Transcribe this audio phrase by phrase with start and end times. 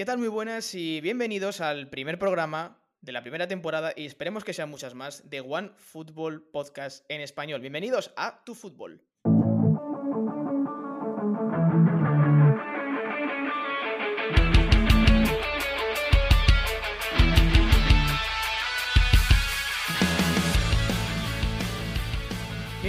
[0.00, 0.16] ¿Qué tal?
[0.16, 4.70] Muy buenas y bienvenidos al primer programa de la primera temporada y esperemos que sean
[4.70, 7.60] muchas más de One Football Podcast en español.
[7.60, 9.02] Bienvenidos a Tu Fútbol.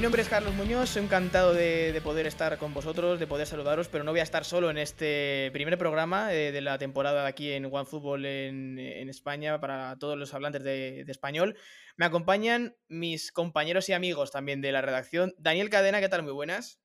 [0.01, 4.03] Mi nombre es Carlos Muñoz, encantado de, poder estar con vosotros, de poder saludaros, pero
[4.03, 7.65] no voy a estar solo en este primer programa eh, de la temporada aquí en
[7.65, 11.55] OneFootball en, en España para todos los hablantes de, español.
[11.97, 15.35] Me acompañan mis compañeros y amigos también de la redacción.
[15.37, 16.23] Daniel Cadena, ¿qué tal?
[16.23, 16.81] Muy buenas.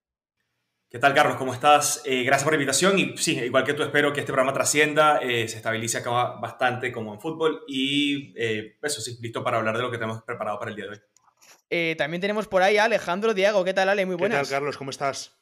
[0.90, 1.38] ¿Qué tal, Carlos?
[1.38, 2.02] ¿Cómo estás?
[2.04, 5.20] Eh, gracias por la invitación y sí, igual que tú espero que este programa trascienda,
[5.22, 9.82] eh, se estabilice acá bastante como en fútbol y eso sí, listo para hablar de
[9.84, 10.98] lo que tenemos preparado para el día de hoy.
[11.70, 13.64] Eh, también tenemos por ahí a Alejandro Diago.
[13.64, 14.06] ¿Qué tal, Ale?
[14.06, 14.38] Muy buenas.
[14.38, 14.76] ¿Qué tal, Carlos?
[14.76, 15.36] ¿Cómo estás?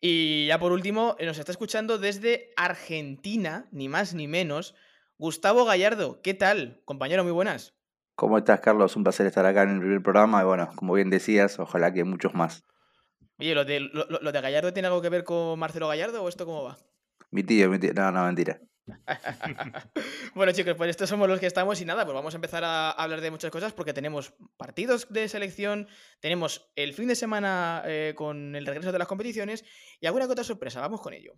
[0.00, 4.74] Y ya por último, nos está escuchando desde Argentina, ni más ni menos,
[5.18, 6.22] Gustavo Gallardo.
[6.22, 7.22] ¿Qué tal, compañero?
[7.22, 7.74] Muy buenas.
[8.14, 8.96] ¿Cómo estás, Carlos?
[8.96, 10.40] Un placer estar acá en el primer programa.
[10.40, 12.64] Y bueno, como bien decías, ojalá que muchos más.
[13.38, 16.46] Oye, ¿lo de, lo de Gallardo tiene algo que ver con Marcelo Gallardo o esto
[16.46, 16.78] cómo va?
[17.30, 17.92] Mi tío, mi tío.
[17.94, 18.60] No, no, mentira.
[20.34, 22.90] bueno chicos, pues estos somos los que estamos y nada, pues vamos a empezar a
[22.90, 25.88] hablar de muchas cosas porque tenemos partidos de selección,
[26.20, 29.64] tenemos el fin de semana eh, con el regreso de las competiciones
[30.00, 31.34] y alguna otra sorpresa, vamos con ello.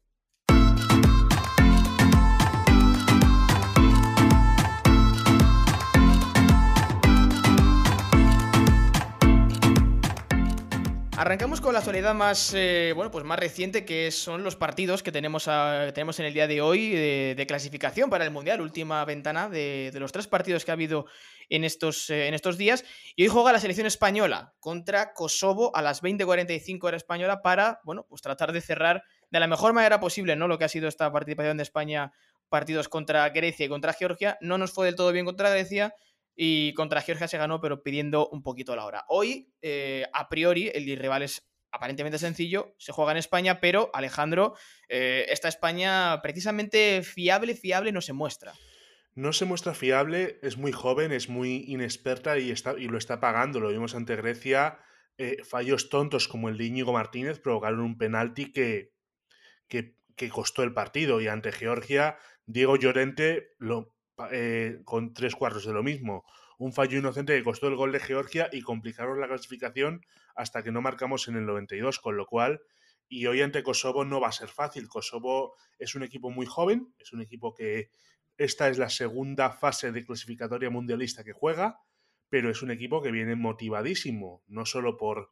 [11.22, 15.12] Arrancamos con la actualidad más, eh, bueno, pues más reciente, que son los partidos que
[15.12, 15.48] tenemos,
[15.94, 20.10] tenemos en el día de hoy de, clasificación para el Mundial, última ventana de, los
[20.10, 21.06] tres partidos que ha habido
[21.48, 22.84] en estos, eh, en estos días.
[23.14, 28.04] Y hoy juega la selección española contra Kosovo a las 20.45 hora española para, bueno,
[28.08, 30.48] pues tratar de cerrar de la mejor manera posible, ¿no?
[30.48, 32.12] Lo que ha sido esta participación de España,
[32.48, 34.38] partidos contra Grecia y contra Georgia.
[34.40, 35.94] No nos fue del todo bien contra Grecia
[36.34, 39.04] y contra Georgia se ganó, pero pidiendo un poquito la hora.
[39.08, 44.54] Hoy, eh, a priori, el rival es aparentemente sencillo, se juega en España, pero Alejandro,
[44.88, 48.52] eh, esta España precisamente fiable, fiable no se muestra.
[49.14, 53.20] No se muestra fiable, es muy joven, es muy inexperta y, está, y lo está
[53.20, 53.60] pagando.
[53.60, 54.78] Lo vimos ante Grecia.
[55.18, 58.94] Eh, fallos tontos como el de Íñigo Martínez provocaron un penalti que,
[59.68, 61.20] que, que, costó el partido.
[61.20, 63.94] Y ante Georgia, Diego Llorente lo,
[64.30, 66.24] eh, con tres cuartos de lo mismo.
[66.58, 70.72] Un fallo inocente que costó el gol de Georgia y complicaron la clasificación hasta que
[70.72, 72.60] no marcamos en el 92, con lo cual,
[73.08, 74.88] y hoy ante Kosovo no va a ser fácil.
[74.88, 77.90] Kosovo es un equipo muy joven, es un equipo que
[78.36, 81.80] esta es la segunda fase de clasificatoria mundialista que juega,
[82.28, 85.30] pero es un equipo que viene motivadísimo, no solo por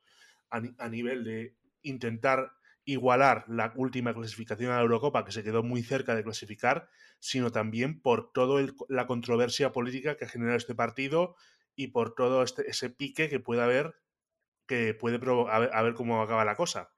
[0.50, 2.52] a nivel de intentar
[2.92, 7.50] igualar la última clasificación a la Eurocopa, que se quedó muy cerca de clasificar, sino
[7.50, 11.36] también por toda la controversia política que ha generado este partido
[11.74, 13.94] y por todo este, ese pique que puede haber,
[14.66, 15.16] que puede
[15.50, 16.90] a ver, a ver cómo acaba la cosa.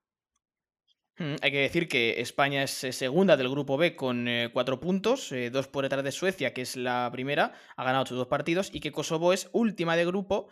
[1.18, 4.80] Mm, hay que decir que España es eh, segunda del grupo B con eh, cuatro
[4.80, 8.28] puntos, eh, dos por detrás de Suecia, que es la primera, ha ganado sus dos
[8.28, 10.48] partidos, y que Kosovo es última de grupo,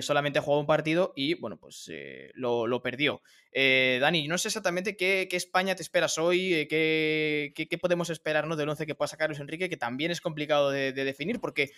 [0.00, 1.90] solamente ha jugado un partido y, bueno, pues
[2.32, 3.20] lo, perdió.
[3.52, 8.94] Dani, no sé exactamente qué, España te esperas hoy, qué, podemos esperar del once que
[8.94, 11.70] pueda sacar Luis Enrique, que también es complicado de, de definir, porque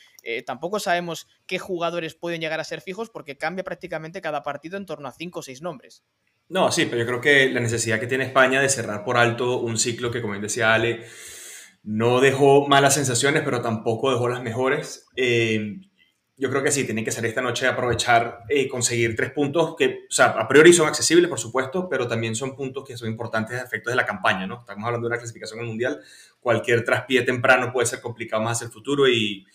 [0.46, 4.86] tampoco sabemos qué jugadores pueden llegar a ser fijos, porque cambia prácticamente cada partido en
[4.86, 6.04] torno a cinco o seis nombres.
[6.50, 9.60] No, sí, pero yo creo que la necesidad que tiene España de cerrar por alto
[9.60, 11.06] un ciclo que, como decía Ale,
[11.84, 15.06] no dejó malas sensaciones, pero tampoco dejó las mejores.
[15.14, 15.76] Eh,
[16.36, 20.06] yo creo que sí, tienen que salir esta noche aprovechar y conseguir tres puntos que,
[20.10, 23.60] o sea, a priori son accesibles, por supuesto, pero también son puntos que son importantes
[23.60, 24.58] a efectos de la campaña, ¿no?
[24.58, 26.00] Estamos hablando de una clasificación al mundial.
[26.40, 29.46] Cualquier traspié temprano puede ser complicado más hacia el futuro y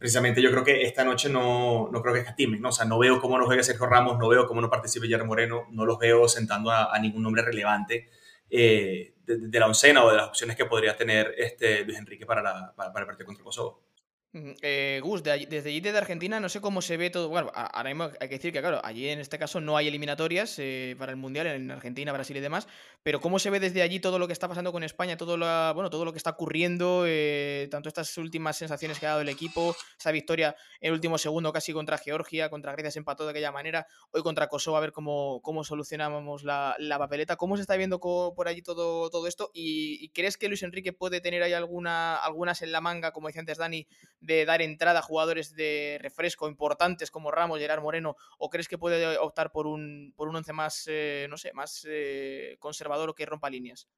[0.00, 2.70] precisamente yo creo que esta noche no, no creo que escatimen, ¿no?
[2.70, 5.26] O sea, no veo cómo no juegue Sergio Ramos, no veo cómo no participe Jerry
[5.26, 8.08] Moreno, no los veo sentando a, ningún nombre relevante
[8.48, 12.40] eh, de, la oncena o de las opciones que podría tener este Luis Enrique para,
[12.42, 13.89] la, para el partido contra Kosovo.
[14.32, 17.28] Eh, Gus, desde allí desde Argentina no sé cómo se ve todo.
[17.28, 20.54] Bueno, ahora mismo hay que decir que, claro, allí en este caso no hay eliminatorias
[20.58, 22.68] eh, para el Mundial en Argentina, Brasil y demás.
[23.02, 25.74] Pero cómo se ve desde allí todo lo que está pasando con España, todo lo,
[25.74, 29.28] bueno, todo lo que está ocurriendo, eh, tanto estas últimas sensaciones que ha dado el
[29.28, 33.30] equipo, esa victoria en el último segundo casi contra Georgia, contra Grecia se empató de
[33.30, 37.36] aquella manera, hoy contra Kosovo a ver cómo, cómo solucionamos la, papeleta.
[37.36, 39.50] ¿Cómo se está viendo por allí todo, todo esto?
[39.54, 43.40] ¿Y, crees que Luis Enrique puede tener ahí alguna, algunas en la manga, como decía
[43.40, 43.86] antes Dani?
[44.20, 48.78] De dar entrada a jugadores de refresco importantes como Ramos, Gerard Moreno, o crees que
[48.78, 53.14] puede optar por un, por un once más, eh, no sé, más eh, conservador o
[53.14, 53.88] que rompa líneas?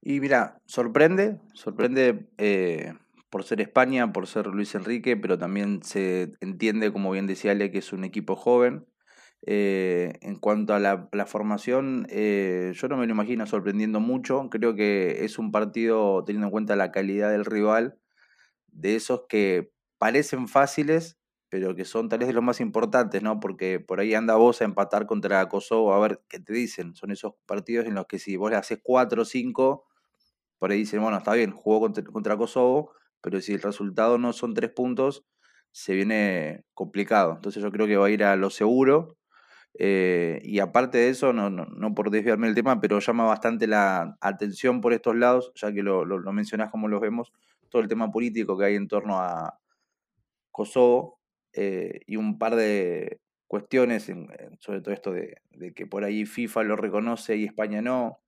[0.00, 2.92] Y mira, sorprende, sorprende eh,
[3.30, 7.70] por ser España, por ser Luis Enrique, pero también se entiende, como bien decía Ale,
[7.70, 8.86] que es un equipo joven.
[9.40, 14.48] En cuanto a la, la formación, yo no me lo imagino sorprendiendo mucho.
[14.50, 17.98] Creo que es un partido, teniendo en cuenta la calidad del rival,
[18.78, 23.40] de esos que parecen fáciles, pero que son tal vez de los más importantes, ¿no?
[23.40, 26.94] Porque por ahí anda vos a empatar contra Kosovo, a ver qué te dicen.
[26.94, 29.84] Son esos partidos en los que si vos le haces 4 o 5,
[30.58, 31.80] por ahí dicen, bueno, está bien, jugó
[32.12, 35.24] contra, Kosovo, pero si el resultado no son tres puntos,
[35.72, 37.34] se viene complicado.
[37.36, 39.16] Entonces yo creo que va a ir a lo seguro.
[39.78, 43.66] Eh, y aparte de eso, no, no, no, por desviarme del tema, pero llama bastante
[43.66, 47.32] la atención por estos lados, ya que lo, lo, lo mencionás como lo vemos,
[47.68, 49.58] todo el tema político que hay en torno a
[50.50, 51.20] Kosovo
[51.52, 54.28] eh, y un par de cuestiones, en,
[54.60, 58.20] sobre todo esto de, de, que por ahí FIFA lo reconoce y España no,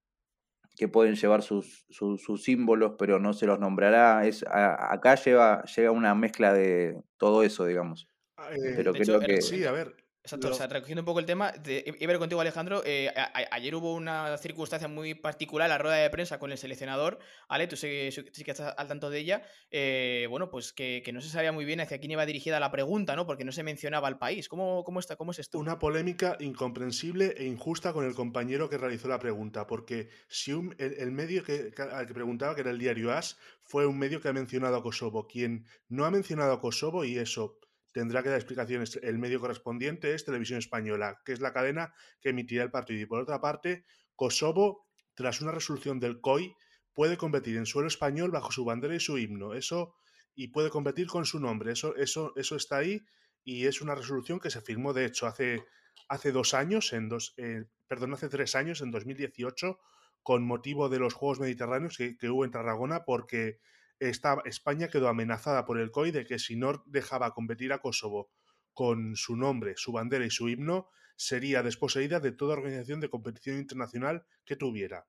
[0.75, 4.25] que pueden llevar sus, sus, sus símbolos, pero no se los nombrará.
[4.25, 8.07] Es, a, acá lleva, llega una mezcla de todo eso, digamos.
[8.49, 9.41] Eh, pero creo hecho, que...
[9.41, 12.83] Sí, a ver, Exacto, o sea, recogiendo un poco el tema, de, iba contigo Alejandro,
[12.85, 16.59] eh, a, a, ayer hubo una circunstancia muy particular, la rueda de prensa con el
[16.59, 21.01] seleccionador, Ale, tú sí, sí que estás al tanto de ella, eh, bueno, pues que,
[21.03, 23.25] que, no se sabía muy bien hacia quién iba dirigida la pregunta, ¿no?
[23.25, 24.47] Porque no se mencionaba al país.
[24.47, 25.57] ¿Cómo, cómo, está, cómo es esto?
[25.57, 30.75] Una polémica incomprensible e injusta con el compañero que realizó la pregunta, porque si un,
[30.77, 34.21] el, el, medio que, al que preguntaba, que era el diario AS, fue un medio
[34.21, 35.27] que ha mencionado a Kosovo.
[35.27, 37.59] Quien no ha mencionado a Kosovo, y eso
[37.91, 38.99] tendrá que dar explicaciones.
[39.01, 43.01] El medio correspondiente es Televisión Española, que es la cadena que emitirá el partido.
[43.01, 43.85] Y por otra parte,
[44.15, 46.55] Kosovo, tras una resolución del COI,
[46.93, 49.53] puede competir en suelo español bajo su bandera y su himno.
[49.53, 49.95] Eso
[50.35, 51.73] y puede competir con su nombre.
[51.73, 53.01] Eso, eso, eso está ahí
[53.43, 55.65] y es una resolución que se firmó, de hecho, hace,
[56.07, 59.79] hace dos años, en dos, eh, perdón, hace tres años, en 2018,
[60.23, 63.59] con motivo de los Juegos Mediterráneos que, que hubo en Tarragona, porque
[64.01, 68.31] España quedó amenazada por el COI de que si no dejaba competir a Kosovo
[68.73, 73.57] con su nombre, su bandera y su himno, sería desposeída de toda organización de competición
[73.57, 75.05] internacional que tuviera.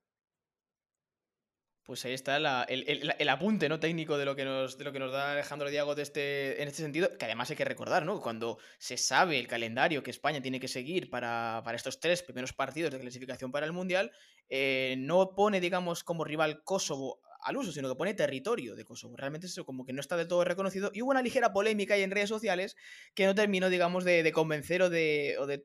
[1.85, 3.81] Pues ahí está el, apunte ¿no?
[3.81, 6.69] técnico de lo, que nos, de lo que nos da Alejandro Diago de este, en
[6.69, 8.21] este sentido, que además hay que recordar, ¿no?
[8.21, 12.53] Cuando se sabe el calendario que España tiene que seguir para, para estos tres primeros
[12.53, 14.13] partidos de clasificación para el Mundial,
[14.49, 19.17] eh, no pone, digamos, como rival Kosovo al uso, sino que pone territorio de Kosovo.
[19.17, 20.91] Realmente eso como que no está del todo reconocido.
[20.95, 22.77] Y hubo una ligera polémica ahí en redes sociales
[23.15, 25.65] que no terminó, digamos, de, convencer o de,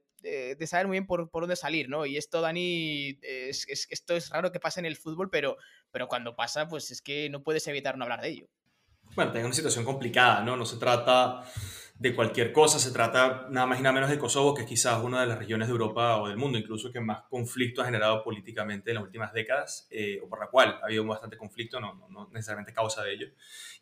[0.65, 2.05] saber muy bien por, dónde salir, ¿no?
[2.05, 5.57] Y esto, Dani, es, es, esto es raro que pase en el fútbol, pero,
[5.91, 8.49] pero cuando pasa, pues es que no puedes evitar no hablar de ello.
[9.15, 10.55] Bueno, tengo una situación complicada, ¿no?
[10.57, 11.43] No se trata
[11.99, 12.79] de cualquier cosa.
[12.79, 15.37] Se trata nada más y nada menos de Kosovo, que es quizás una de las
[15.37, 19.03] regiones de Europa o del mundo incluso que más conflicto ha generado políticamente en las
[19.03, 23.03] últimas décadas, eh, o por la cual ha habido bastante conflicto, no, no, necesariamente causa
[23.03, 23.27] de ello.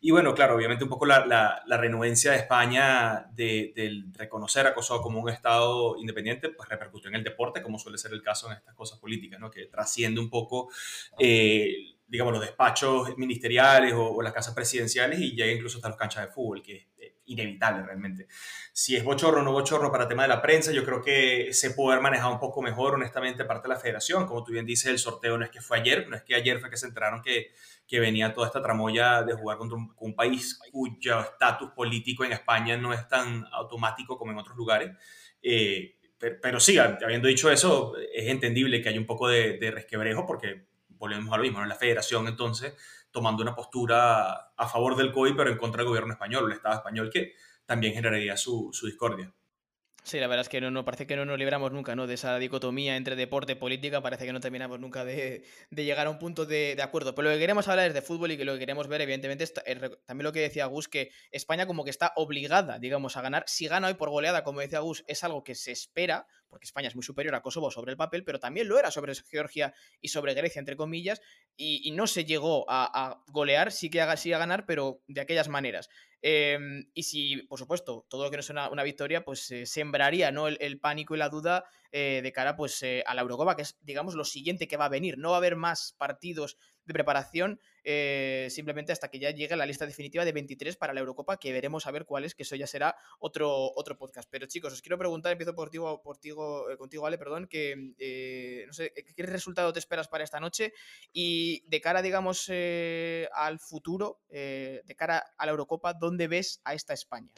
[0.00, 4.66] Y bueno, claro, obviamente un poco la, la, la renuencia de España de, de, reconocer
[4.66, 8.22] a Kosovo como un Estado independiente, pues repercutió en el deporte, como suele ser el
[8.22, 9.50] caso en estas cosas políticas, ¿no?
[9.50, 10.70] que trasciende un poco...
[11.18, 15.98] Eh, digamos, los despachos ministeriales o, o, las casas presidenciales y llega incluso hasta las
[15.98, 18.26] canchas de fútbol, que es inevitable realmente.
[18.72, 21.70] Si es bochorno o no bochorno para tema de la prensa, yo creo que se
[21.70, 24.26] puede haber manejado un poco mejor, honestamente, parte de la federación.
[24.26, 26.60] Como tú bien dices, el sorteo no es que fue ayer, no es que ayer
[26.60, 27.52] fue que se enteraron que,
[27.86, 32.32] que venía toda esta tramoya de jugar contra un, un país cuyo estatus político en
[32.32, 34.92] España no es tan automático como en otros lugares.
[35.42, 39.70] Eh, pero, pero, sí, habiendo dicho eso, es entendible que hay un poco de, de
[39.70, 40.66] resquebrejo porque
[40.98, 41.66] volvemos a lo mismo, ¿no?
[41.66, 42.74] la federación entonces
[43.16, 46.74] tomando una postura a favor del COI, pero en contra del gobierno español, el Estado
[46.74, 47.32] español, que
[47.64, 49.32] también generaría su, discordia.
[50.02, 52.06] Sí, la verdad es que no, no, parece que no nos libramos nunca ¿no?
[52.06, 56.06] de esa dicotomía entre deporte y política, parece que no terminamos nunca de, de llegar
[56.06, 57.14] a un punto de, acuerdo.
[57.14, 59.42] Pero lo que queremos hablar es de fútbol y que lo que queremos ver, evidentemente,
[59.42, 63.44] es también lo que decía Gus, que España como que está obligada, digamos, a ganar.
[63.48, 66.88] Si gana hoy por goleada, como decía Gus, es algo que se espera, porque España
[66.88, 70.08] es muy superior a Kosovo sobre el papel, pero también lo era sobre Georgia y
[70.08, 71.20] sobre Grecia, entre comillas,
[71.56, 75.20] y, no se llegó a, a, golear, sí que haga, sí a ganar, pero de
[75.20, 75.88] aquellas maneras.
[76.22, 76.58] Eh,
[76.92, 80.48] y si, por supuesto, todo lo que no es una, una victoria, pues sembraría ¿no?
[80.48, 83.62] el, el, pánico y la duda eh, de cara pues, eh, a la Eurocopa, que
[83.62, 85.18] es, digamos, lo siguiente que va a venir.
[85.18, 89.66] No va a haber más partidos de preparación eh, simplemente hasta que ya llegue la
[89.66, 92.56] lista definitiva de 23 para la Eurocopa, que veremos a ver cuál es, que eso
[92.56, 94.28] ya será otro, otro podcast.
[94.30, 97.94] Pero chicos, os quiero preguntar, empiezo por ti, por ti, eh, contigo, Ale, perdón, que
[97.98, 100.72] eh, no sé, ¿qué resultado te esperas para esta noche?
[101.12, 106.74] Y de cara, digamos, eh, al futuro, de cara a la Eurocopa, ¿dónde ves a
[106.74, 107.30] esta España?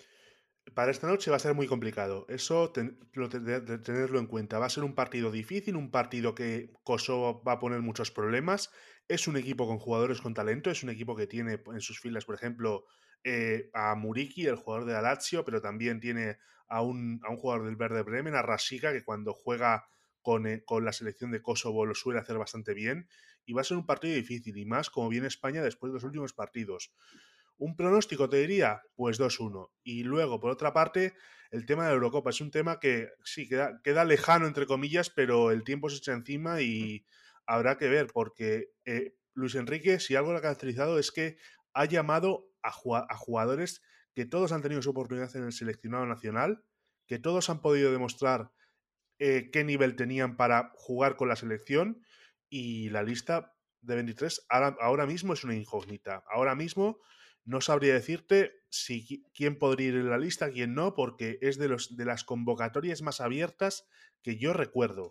[0.75, 2.26] Para esta noche va a ser muy complicado.
[2.28, 4.59] Eso ten, lo, de, de tenerlo en cuenta.
[4.59, 8.71] Va a ser un partido difícil, un partido que Kosovo va a poner muchos problemas
[9.09, 12.27] Es un equipo con jugadores con talento, es un equipo que tiene en sus filas,
[12.27, 12.85] por ejemplo,
[13.25, 16.38] eh, a Muriki, el jugador de Lazio, pero también tiene
[16.69, 19.88] a un, a un jugador del Verde Bremen, a Rasica, que cuando juega
[20.23, 23.09] con, eh, con, la selección de Kosovo lo suele hacer bastante bien.
[23.47, 26.05] Y va a ser un partido difícil, y más como viene España después de los
[26.05, 26.93] últimos partidos.
[27.57, 29.71] Un pronóstico, te diría, pues 2-1.
[29.83, 31.15] Y luego, por otra parte,
[31.50, 35.11] el tema de la Eurocopa es un tema que sí, queda, queda lejano, entre comillas,
[35.11, 37.05] pero el tiempo se echa encima y
[37.49, 41.38] habrá que ver, porque eh, Luis Enrique, si algo lo ha caracterizado, es que
[41.73, 43.83] ha llamado a, jugadores
[44.14, 46.62] que todos han tenido su oportunidad en el seleccionado nacional,
[47.07, 48.52] que todos han podido demostrar
[49.19, 52.02] eh, qué nivel tenían para jugar con la selección
[52.50, 56.25] y la lista de 23 ahora, ahora mismo es una incógnita.
[56.31, 57.00] Ahora mismo
[57.45, 61.69] no sabría decirte si quién podría ir en la lista, quién no, porque es de,
[61.69, 63.88] los, de las convocatorias más abiertas
[64.23, 65.09] que yo recuerdo.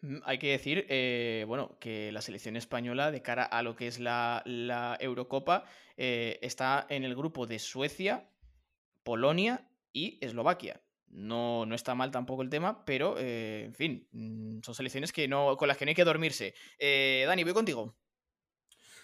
[0.00, 3.86] Mm, hay que decir, eh, bueno, que la selección española, de cara a lo que
[3.86, 5.64] es la, la Eurocopa,
[5.96, 8.28] eh, está en el grupo de Suecia,
[9.02, 10.82] Polonia y Eslovaquia.
[11.08, 15.26] No, no está mal tampoco el tema, pero, eh, en fin, mm, son selecciones que
[15.26, 16.54] no, con las que no hay que dormirse.
[17.26, 17.96] Dani, voy contigo.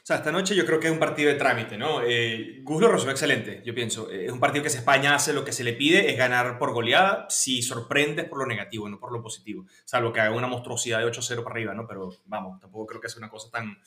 [0.04, 2.02] O sea, esta noche yo creo que es un partido de trámite, ¿no?
[2.02, 4.10] Eh, Gus lo excelente, yo pienso.
[4.10, 6.58] Eh, es un partido que si España hace lo que se le pide, es ganar
[6.58, 9.64] por goleada, si sorprende por lo negativo, no por lo positivo.
[9.86, 11.86] Salvo que haga una monstruosidad de 8-0 para arriba, ¿no?
[11.86, 13.78] Pero vamos, tampoco creo que sea una cosa tan,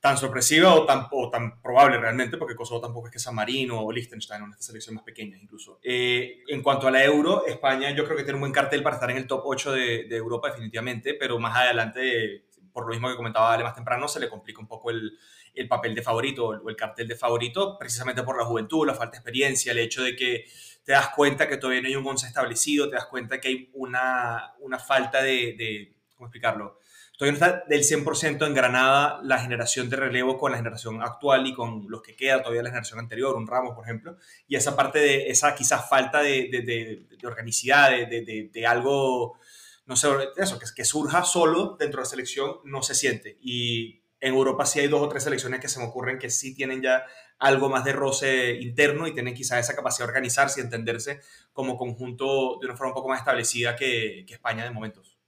[0.00, 3.80] tan sorpresiva o tan, o tan probable realmente, porque Kosovo tampoco es que San Marino
[3.80, 5.80] o Liechtenstein, una selección más pequeña incluso.
[5.82, 8.94] Eh, en cuanto a la Euro, España yo creo que tiene un buen cartel para
[8.94, 13.08] estar en el top 8 de, de Europa definitivamente, pero más adelante por lo mismo
[13.08, 15.18] que comentaba Ale más temprano, se le complica un poco el,
[15.54, 19.12] el papel de favorito o el cartel de favorito, precisamente por la juventud, la falta
[19.12, 20.46] de experiencia, el hecho de que
[20.84, 23.70] te das cuenta que todavía no hay un once establecido, te das cuenta que hay
[23.74, 26.78] una, una falta de, de, ¿cómo explicarlo?
[27.16, 31.54] Todavía no está del 100% engranada la generación de relevo con la generación actual y
[31.54, 34.16] con los que queda todavía la generación anterior, un Ramos, por ejemplo,
[34.48, 39.38] y esa parte de esa quizás falta de, de, de organicidad, de, algo
[39.86, 43.38] no sé, eso, que, que surja solo dentro de la selección no se siente.
[43.40, 46.54] Y en Europa sí hay dos o tres selecciones que se me ocurren que sí
[46.54, 47.04] tienen ya
[47.38, 51.20] algo más de roce interno y tienen quizá esa capacidad de organizarse y entenderse
[51.52, 55.18] como conjunto de una forma un poco más establecida que, que España de momentos.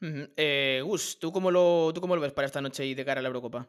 [0.00, 3.20] eh, Gus, ¿tú cómo, lo, ¿tú cómo lo ves para esta noche y de cara
[3.20, 3.68] a la Eurocopa?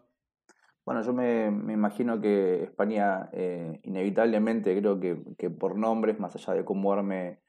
[0.83, 6.33] Bueno, yo me, me imagino que España eh, inevitablemente, creo que, que, por nombres, más
[6.35, 7.41] allá de cómo arme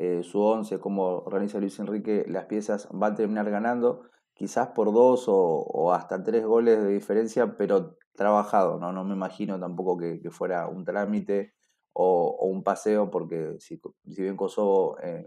[0.00, 4.02] eh, su once, cómo organiza Luis Enrique las piezas, va a terminar ganando,
[4.32, 8.92] quizás por dos o, hasta tres goles de diferencia, pero trabajado, ¿no?
[8.92, 11.54] No me imagino tampoco que, fuera un trámite
[11.92, 15.26] o, un paseo, porque si, si bien Kosovo eh,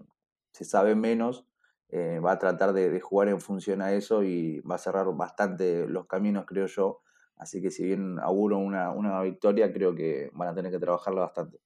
[0.51, 1.45] se sabe menos,
[1.89, 5.85] eh, va a tratar de, jugar en función a eso y va a cerrar bastante
[5.85, 7.01] los caminos, creo yo.
[7.35, 11.21] Así que si bien auguro una, una victoria, creo que van a tener que trabajarla
[11.21, 11.59] bastante.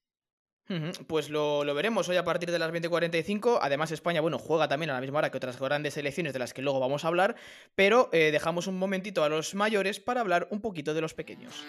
[1.07, 3.59] Pues lo, veremos hoy a partir de las 20.45.
[3.61, 6.53] Además, España, bueno, juega también a la misma hora que otras grandes selecciones de las
[6.53, 7.35] que luego vamos a hablar,
[7.75, 11.63] pero eh, dejamos un momentito a los mayores para hablar un poquito de los pequeños.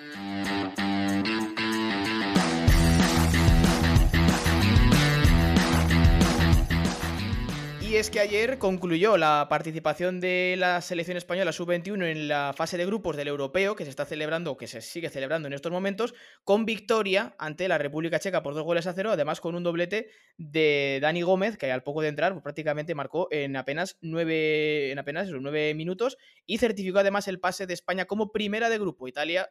[7.89, 12.77] Y es que ayer concluyó la participación de la selección española sub-21 en la fase
[12.77, 16.13] de grupos del europeo, que se está celebrando, que se sigue celebrando en estos momentos,
[16.43, 20.11] con victoria ante la República Checa por dos goles a cero, además con un doblete
[20.37, 24.99] de Dani Gómez, que al poco de entrar pues, prácticamente marcó en apenas nueve, en
[24.99, 29.07] apenas nueve minutos, y certificó además el pase de España como primera de grupo.
[29.07, 29.49] Italia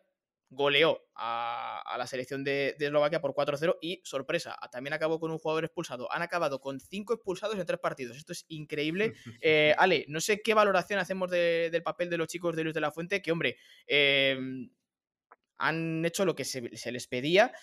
[0.50, 5.66] goleó a, la selección de, Eslovaquia por 4-0 y, sorpresa, también acabó con un jugador
[5.66, 6.12] expulsado.
[6.12, 8.18] Han acabado con cinco expulsados en tres partidos.
[8.18, 9.14] Esto es increíble.
[9.48, 12.82] Eh, Ale, no sé qué valoración hacemos del papel de los chicos de Luis de
[12.82, 14.70] la Fuente, que, hombre, em,
[15.58, 17.54] han hecho lo que se, les pedía,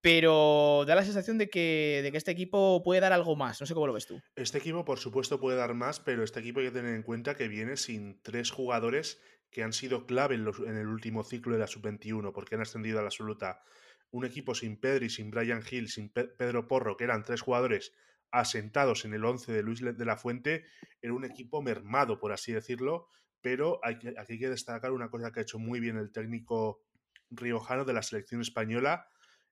[0.00, 3.60] pero da la sensación de que, de que, este equipo puede dar algo más.
[3.60, 4.20] No sé cómo lo ves tú.
[4.36, 7.34] Este equipo, por supuesto, puede dar más, pero este equipo hay que tener en cuenta
[7.34, 9.20] que viene sin tres jugadores
[9.52, 13.02] que han sido clave en, el último ciclo de la sub-21, porque han ascendido a
[13.02, 13.62] la absoluta.
[14.10, 17.94] Un equipo sin Pedri, sin Brian Hill, sin Pedro Porro, que eran tres jugadores
[18.30, 20.64] asentados en el 11 de Luis de la Fuente,
[21.02, 23.08] era un equipo mermado, por así decirlo,
[23.42, 26.82] pero aquí hay que destacar una cosa que ha hecho muy bien el técnico
[27.30, 29.06] riojano de la selección española,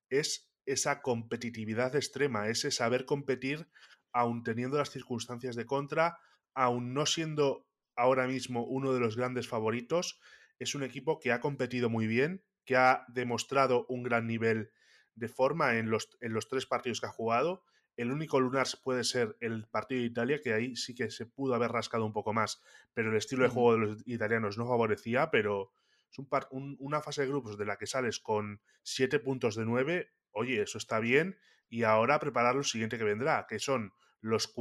[0.08, 3.68] es esa competitividad extrema, ese saber competir
[4.12, 6.18] aun teniendo las circunstancias de contra,
[6.54, 7.69] aun no siendo
[8.00, 10.20] ahora mismo uno de los grandes favoritos.
[10.58, 14.70] Es un equipo que ha competido muy bien, que ha demostrado un gran nivel
[15.14, 17.62] de forma en los, en los tres partidos que ha jugado.
[17.96, 21.54] El único lunar puede ser el partido de Italia, que ahí sí que se pudo
[21.54, 22.62] haber rascado un poco más,
[22.94, 25.72] pero el estilo de juego de los italianos no favorecía, pero
[26.10, 30.10] es un una fase de grupos de la que sales con 7 puntos de 9,
[30.30, 31.38] oye, eso está bien,
[31.68, 34.54] y ahora preparar lo siguiente que vendrá, que son los,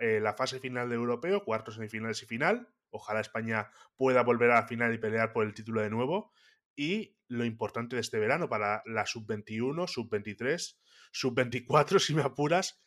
[0.00, 2.68] eh, la fase final de europeo, cuartos, semifinales y final.
[2.92, 6.32] Ojalá España pueda volver a la final y pelear por el título de nuevo.
[6.76, 10.76] Y lo importante de este verano para la sub-21, sub-23,
[11.10, 12.80] sub-24, si me apuras,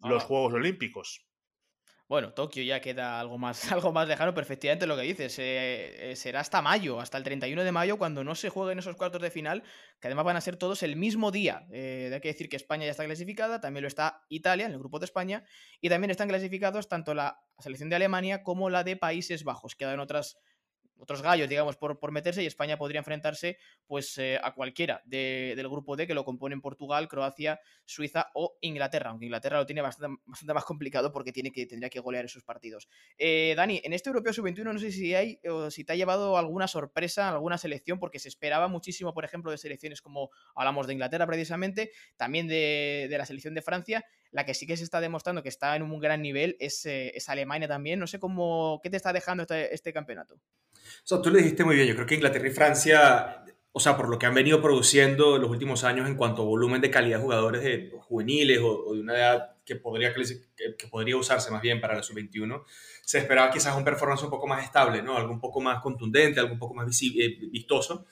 [0.00, 1.29] los Juegos Olímpicos.
[2.10, 5.38] Bueno, Tokio ya queda algo más, algo más lejano, perfectamente lo que dices.
[5.38, 8.96] Eh, eh, será hasta mayo, hasta el 31 de mayo, cuando no se jueguen esos
[8.96, 9.62] cuartos de final,
[10.00, 11.68] que además van a ser todos el mismo día.
[11.70, 14.80] Eh, hay que decir que España ya está clasificada, también lo está Italia, en el
[14.80, 15.44] grupo de España,
[15.80, 19.76] y también están clasificados tanto la selección de Alemania como la de Países Bajos.
[19.76, 20.36] Quedan otras
[21.00, 25.68] otros gallos, digamos, por, por meterse y España podría enfrentarse pues eh, a cualquiera del
[25.68, 30.20] grupo D que lo componen Portugal, Croacia, Suiza o Inglaterra, aunque Inglaterra lo tiene bastante,
[30.26, 32.88] bastante más complicado porque tiene que, tendría que golear esos partidos.
[33.18, 36.36] Eh, Dani, en este Europeo Sub-21 no sé si hay o si te ha llevado
[36.36, 40.92] alguna sorpresa, alguna selección, porque se esperaba muchísimo, por ejemplo, de selecciones como hablamos de
[40.92, 45.00] Inglaterra precisamente, también de, de la selección de Francia, la que sí que se está
[45.00, 47.98] demostrando que está en un gran nivel es, eh, es Alemania también.
[47.98, 50.38] No sé cómo, ¿qué te está dejando este, este campeonato?
[51.10, 51.88] O tú lo dijiste muy bien.
[51.88, 55.42] Yo creo que Inglaterra y Francia, o sea, por lo que han venido produciendo en
[55.42, 59.00] los últimos años en cuanto a volumen de calidad de jugadores de, juveniles o, de
[59.00, 62.64] una edad que podría, que, podría usarse más bien para la sub-21,
[63.04, 65.16] se esperaba quizás un performance un poco más estable, ¿no?
[65.16, 68.06] Algo un poco más contundente, algo un poco más eh, vistoso.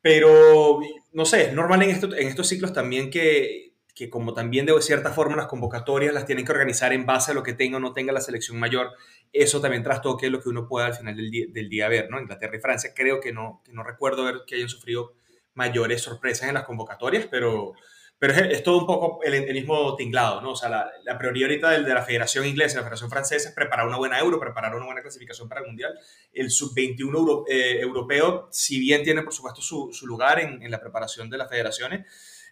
[0.00, 0.80] Pero,
[1.12, 3.67] no sé, es normal en, esto, en estos ciclos también que
[3.98, 7.34] que como también de cierta forma las convocatorias las tienen que organizar en base a
[7.34, 8.92] lo que tenga o no tenga la selección mayor,
[9.32, 12.20] eso también trastoque lo que uno pueda al final del día, del día ver, ¿no?
[12.20, 15.14] Inglaterra y Francia creo que no, que no recuerdo ver que hayan sufrido
[15.54, 17.72] mayores sorpresas en las convocatorias, pero,
[18.20, 20.52] pero es, todo un poco el, mismo tinglado, ¿no?
[20.52, 23.54] O sea, la, prioridad ahorita de, de, la Federación Inglesa y la Federación Francesa es
[23.56, 25.98] preparar una buena Euro, preparar una buena clasificación para el Mundial.
[26.32, 30.78] El Sub-21 eh, europeo, si bien tiene, por supuesto, su, su lugar en, en, la
[30.78, 32.06] preparación de las federaciones,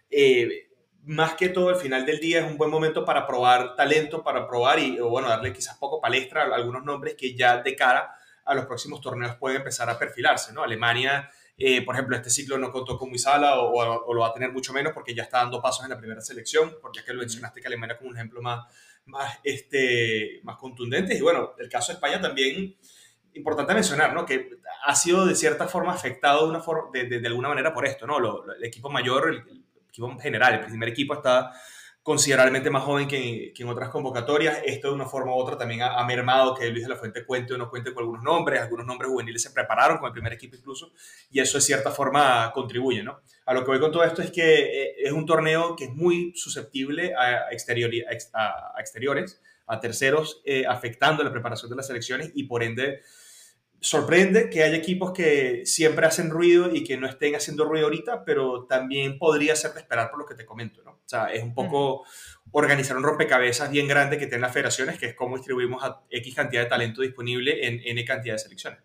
[0.09, 0.66] eh,
[1.07, 4.45] más que todo, al final del día es un buen momento para probar talento, para
[4.45, 8.53] probar y, bueno, darle quizás poco palestra a algunos nombres que ya de cara a
[8.53, 10.63] los próximos torneos pueden empezar a perfilarse, ¿no?
[10.63, 14.33] Alemania, eh, por ejemplo, este ciclo no contó con Wisala o, o, lo va a
[14.33, 17.13] tener mucho menos porque ya está dando pasos en la primera selección, porque ya que
[17.13, 18.65] lo mencionaste que Alemania como un ejemplo más,
[19.05, 21.15] más, este, más contundente.
[21.15, 22.75] Y bueno, el caso de España también,
[23.33, 24.25] importante mencionar, ¿no?
[24.25, 27.85] Que ha sido de cierta forma afectado de, una forma, de, de, alguna manera por
[27.85, 28.19] esto, ¿no?
[28.19, 31.51] Lo, el equipo mayor, el, equipo general, el primer equipo está
[32.07, 34.59] considerablemente más joven que, que, en otras convocatorias.
[34.65, 37.25] Esto de una forma u otra también ha, ha, mermado que Luis de la Fuente
[37.25, 38.61] cuente o no cuente con algunos nombres.
[38.61, 40.93] Algunos nombres juveniles se prepararon con el primer equipo incluso
[41.29, 43.03] y eso de cierta forma contribuye.
[43.03, 43.19] ¿no?
[43.45, 45.93] A lo que voy con todo esto es que eh, es un torneo que es
[45.93, 47.91] muy susceptible a, exterior,
[48.33, 53.01] a, a exteriores, a terceros, eh, afectando la preparación de las selecciones y por ende
[53.87, 58.25] sorprende que haya equipos que siempre hacen ruido y que no estén haciendo ruido ahorita,
[58.25, 60.91] pero también podría ser de esperar por lo que te comento, ¿no?
[60.91, 62.03] O sea, es un poco
[62.51, 66.35] organizar un rompecabezas bien grande que tienen las federaciones, que es cómo distribuimos a X
[66.35, 68.79] cantidad de talento disponible en N cantidad de selecciones.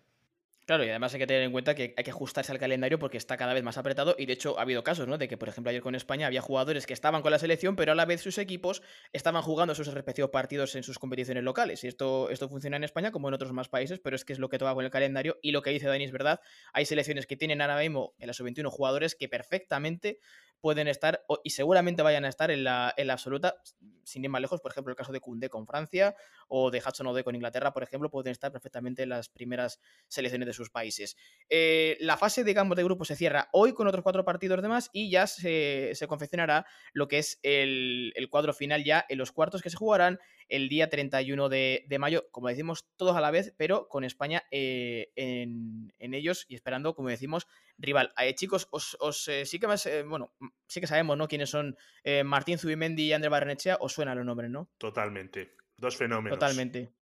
[0.65, 3.17] Claro, y además hay que tener en cuenta que hay que ajustarse al calendario porque
[3.17, 5.17] está cada vez más apretado y de hecho ha habido casos, ¿no?
[5.17, 7.91] De que, por ejemplo, ayer con España había jugadores que estaban con la selección, pero
[7.91, 11.83] a la vez sus equipos estaban jugando sus respectivos partidos en sus competiciones locales.
[11.83, 14.39] Y esto, esto funciona en España como en otros más países, pero es que es
[14.39, 16.39] lo que toca con el calendario y lo que dice Dani es verdad.
[16.71, 20.19] Hay selecciones que tienen ahora mismo en la sub-21 jugadores que perfectamente
[20.63, 23.57] pueden estar y seguramente vayan a estar en la, en la, absoluta,
[24.05, 26.15] sin ir más lejos, por ejemplo, el caso de Koundé con Francia
[26.55, 30.45] o de Hudson Odoi con Inglaterra, por ejemplo, pueden estar perfectamente en las primeras selecciones
[30.45, 31.17] de sus países.
[31.49, 34.91] Eh, la fase, digamos, de grupo se cierra hoy con otros cuatro partidos de más
[34.93, 39.71] y ya se, confeccionará lo que es el, cuadro final ya en los cuartos que
[39.71, 43.87] se jugarán el día 31 de, de mayo, como decimos, todos a la vez, pero
[43.87, 47.47] con España eh, en, ellos y esperando, como decimos,
[47.79, 48.13] rival.
[48.21, 50.35] Eh, chicos, os, os eh, sí que más, bueno,
[50.67, 51.27] sí que sabemos, ¿no?
[51.27, 51.75] Quiénes son
[52.23, 54.69] Martín Zubimendi y André Barrenechea, os suenan los nombres, ¿no?
[54.77, 55.62] Totalmente.
[55.83, 56.39] Dos fenómenos.
[56.39, 56.93] Totalmente.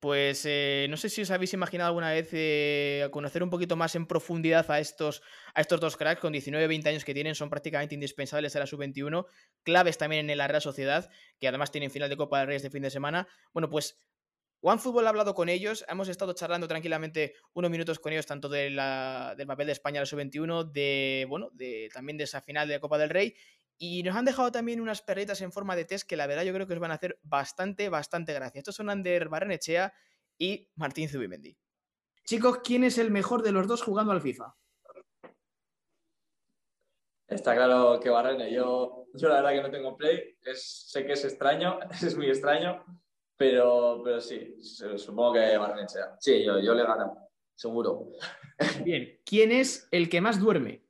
[0.00, 3.94] Pues eh, no sé si os habéis imaginado alguna vez eh, conocer un poquito más
[3.94, 5.22] en profundidad a estos,
[5.54, 9.24] a estos dos cracks con 19-20 años que tienen, son prácticamente indispensables de la sub-21,
[9.62, 12.70] claves también en la Real Sociedad, que además tienen final de Copa del Rey este
[12.70, 13.28] fin de semana.
[13.52, 13.98] Bueno, pues
[14.62, 18.70] OneFootball ha hablado con ellos, hemos estado charlando tranquilamente unos minutos con ellos, tanto de
[18.70, 22.66] la, del papel de España a la sub-21, de, bueno, de, también de esa final
[22.66, 23.36] de Copa del Rey,
[23.78, 26.52] y nos han dejado también unas perritas en forma de test que la verdad yo
[26.52, 28.58] creo que os van a hacer bastante, bastante gracia.
[28.58, 29.92] Estos son Ander Barrenechea
[30.38, 31.56] y Martín Zubimendi.
[32.24, 34.54] Chicos, ¿quién es el mejor de los dos jugando al FIFA?
[37.26, 38.52] Está claro que Barrene.
[38.52, 42.28] Yo yo la verdad que no tengo Play, es, sé que es extraño, es muy
[42.28, 42.84] extraño,
[43.36, 44.56] pero, pero sí,
[44.96, 46.16] supongo que Barrenechea.
[46.18, 47.16] Sí, yo, yo le gano,
[47.54, 48.08] seguro.
[48.84, 50.83] Bien, ¿quién es el que más duerme?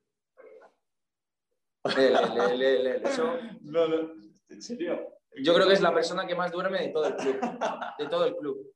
[1.96, 3.38] Le, le, le, eso...
[3.62, 4.12] No, no,
[4.48, 5.14] ¿en serio?
[5.42, 7.36] Yo creo que es la persona que más duerme de todo el club.
[7.98, 8.74] De todo el club.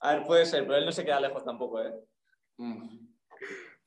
[0.00, 1.92] A ver, puede ser, pero él no se queda lejos tampoco, ¿eh?
[2.58, 3.06] Mm.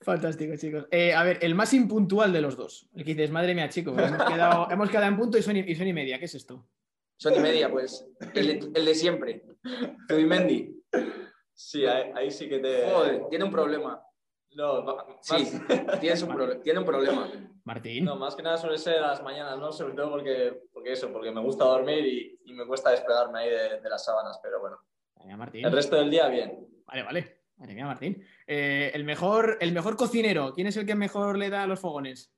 [0.02, 0.88] Fantástico, chicos.
[0.92, 2.88] Eh, a ver, el más impuntual de los dos.
[2.94, 5.76] El que dices, madre mía, chicos, hemos quedado, hemos quedado en punto y son, y
[5.76, 6.20] son y media.
[6.20, 6.68] ¿Qué es esto?
[7.18, 8.08] Son y media, pues.
[8.34, 9.44] El de, el de siempre.
[10.10, 10.82] Mendy.
[11.54, 12.90] Sí, ahí, sí que te.
[12.90, 14.02] Joder, tiene un problema.
[14.52, 15.36] No, sí,
[16.00, 17.30] tienes un tiene un problema.
[17.64, 18.06] Martín.
[18.06, 19.72] No, más que nada suele ser las mañanas, ¿no?
[19.72, 23.50] Sobre todo porque, porque eso, porque me gusta dormir y, y me cuesta despegarme ahí
[23.50, 24.78] de, de, las sábanas, pero bueno.
[25.38, 25.66] Martín.
[25.66, 26.68] El resto del día, bien.
[26.86, 27.40] Vale, vale.
[27.58, 28.26] Madre mía, Martín.
[28.48, 31.80] Eh, el, mejor, el mejor cocinero, ¿quién es el que mejor le da a los
[31.80, 32.34] fogones?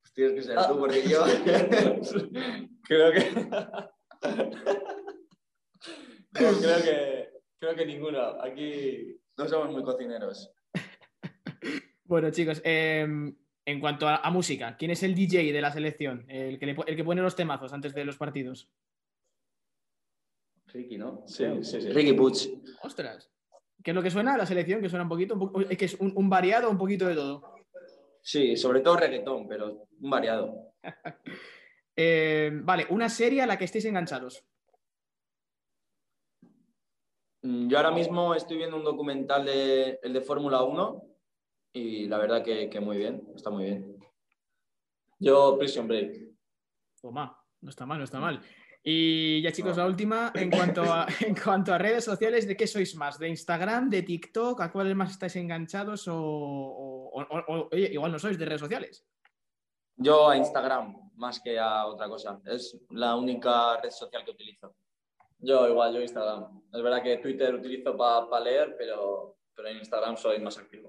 [0.00, 1.24] Pues tienes que ser tú, porque yo
[2.84, 3.48] creo que...
[6.32, 7.34] creo que...
[7.58, 8.20] Creo que ninguno.
[8.42, 10.53] Aquí no somos muy cocineros.
[12.04, 16.24] Bueno, chicos, em, en cuanto a, música, ¿quién es el DJ de la selección?
[16.28, 18.68] El que, el que pone los temazos antes de los partidos.
[20.66, 21.22] Ricky, ¿no?
[21.26, 21.88] Sí, sí, sí.
[21.90, 22.48] Ricky Puch.
[22.82, 23.30] Ostras.
[23.82, 24.36] ¿Qué es lo que suena?
[24.36, 27.54] La selección, que suena un poquito, es que es un, variado, un poquito de todo.
[28.20, 30.72] Sí, sobre todo reggaetón, pero un variado.
[31.96, 34.44] Eh, vale, una serie a la que estéis enganchados.
[37.42, 41.13] Mm, yo ahora mismo estoy viendo un documental de, el de Fórmula 1
[41.74, 43.98] y la verdad que, que, muy bien, está muy bien.
[45.18, 46.20] Yo Prison Break.
[47.02, 48.40] Toma, no está mal, no está mal.
[48.86, 52.66] Y ya chicos, la última, en cuanto, a, en cuanto a redes sociales, ¿de qué
[52.68, 53.18] sois más?
[53.18, 54.60] ¿De Instagram, de TikTok?
[54.60, 56.04] ¿A cuáles más estáis enganchados?
[56.08, 57.10] O,
[57.72, 59.04] igual no sois de redes sociales.
[59.96, 62.40] Yo a Instagram, más que a otra cosa.
[62.44, 64.76] Es la única red social que utilizo.
[65.38, 66.62] Yo igual, yo Instagram.
[66.72, 70.88] Es verdad que Twitter utilizo para leer, pero, pero en Instagram soy más activo.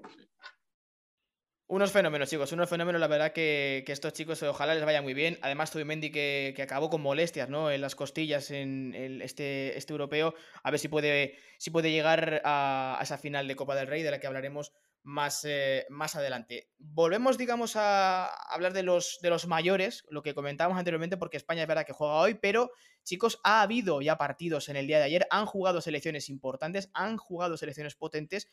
[1.68, 5.36] Unos fenómenos, chicos, unos fenómenos, la verdad que, estos chicos ojalá les vaya muy bien.
[5.42, 7.72] Además, tuve Mendy que, que, acabó con molestias ¿no?
[7.72, 10.34] en las costillas en este, este europeo.
[10.62, 14.12] A ver si puede, si puede llegar a, esa final de Copa del Rey, de
[14.12, 16.70] la que hablaremos más, eh, más adelante.
[16.78, 21.62] Volvemos, digamos, a hablar de los, de los mayores, lo que comentábamos anteriormente, porque España
[21.62, 22.70] es verdad que juega hoy, pero
[23.02, 27.16] chicos, ha habido ya partidos en el día de ayer, han jugado selecciones importantes, han
[27.16, 28.48] jugado selecciones potentes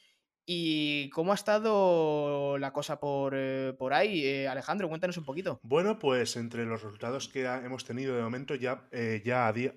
[0.46, 4.26] ¿Y cómo ha estado la cosa por, eh, por ahí?
[4.26, 5.60] Eh, Alejandro, cuéntanos un poquito.
[5.64, 9.74] Bueno, pues entre los resultados que hemos tenido de momento, ya, eh, ya a, día,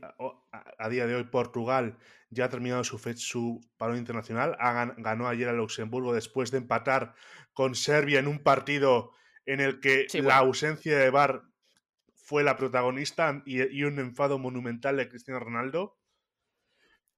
[0.79, 1.98] a, día, de hoy Portugal
[2.31, 4.57] ya ha terminado su, su paro internacional,
[4.98, 7.14] ganó ayer a Luxemburgo después de empatar
[7.52, 9.12] con Serbia en un partido
[9.46, 11.42] en el que la ausencia de Bar
[12.14, 15.96] fue la protagonista y un enfado monumental de Cristiano Ronaldo.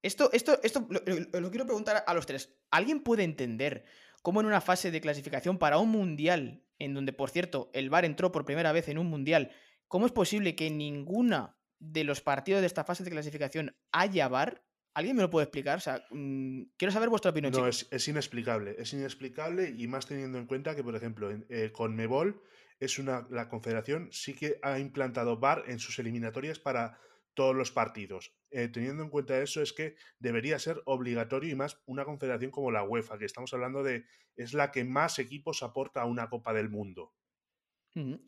[0.03, 2.57] Esto, esto, esto lo, quiero preguntar a los tres.
[2.71, 3.85] ¿Alguien puede entender
[4.23, 8.05] cómo en una fase de clasificación para un mundial, en donde, por cierto, el VAR
[8.05, 9.51] entró por primera vez en un mundial,
[9.89, 14.63] cómo es posible que ninguna de los partidos de esta fase de clasificación haya VAR?
[14.95, 15.79] ¿Alguien me lo puede explicar?
[15.79, 17.53] O sea, mm, quiero saber vuestra opinión.
[17.53, 18.77] No, es, inexplicable.
[18.79, 22.41] Es inexplicable y más teniendo en cuenta que, por ejemplo, eh, con Mebol
[22.81, 26.99] es una, la confederación sí que ha implantado VAR en sus eliminatorias para
[27.39, 28.35] todos los partidos.
[28.51, 32.73] Eh, teniendo en cuenta eso, es que debería ser obligatorio y más una confederación como
[32.73, 36.53] la UEFA, que estamos hablando de, es la que más equipos aporta a una Copa
[36.53, 37.13] del Mundo.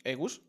[0.05, 0.47] ¿Egus?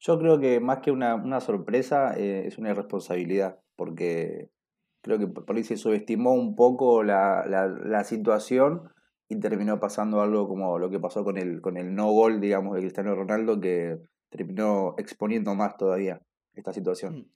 [0.00, 4.50] Yo creo que más que una, sorpresa, eh, es una irresponsabilidad, porque
[5.00, 8.92] creo que por ahí se subestimó un poco la, la, situación
[9.30, 12.74] y terminó pasando algo como lo que pasó con el, con el no gol, digamos,
[12.74, 13.98] de Cristiano Ronaldo, que
[14.28, 16.20] terminó exponiendo más todavía
[16.52, 17.30] esta situación.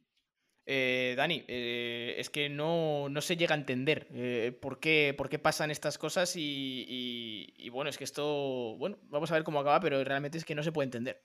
[0.64, 5.38] Eh, Dani, eh, es que no, se llega a entender eh, por, qué, por qué
[5.40, 10.02] pasan estas cosas y, bueno, es que esto, bueno, vamos a ver cómo acaba, pero
[10.04, 11.20] realmente es que no se puede entender.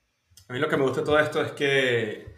[0.48, 2.34] A mí lo que me gusta de todo esto es que,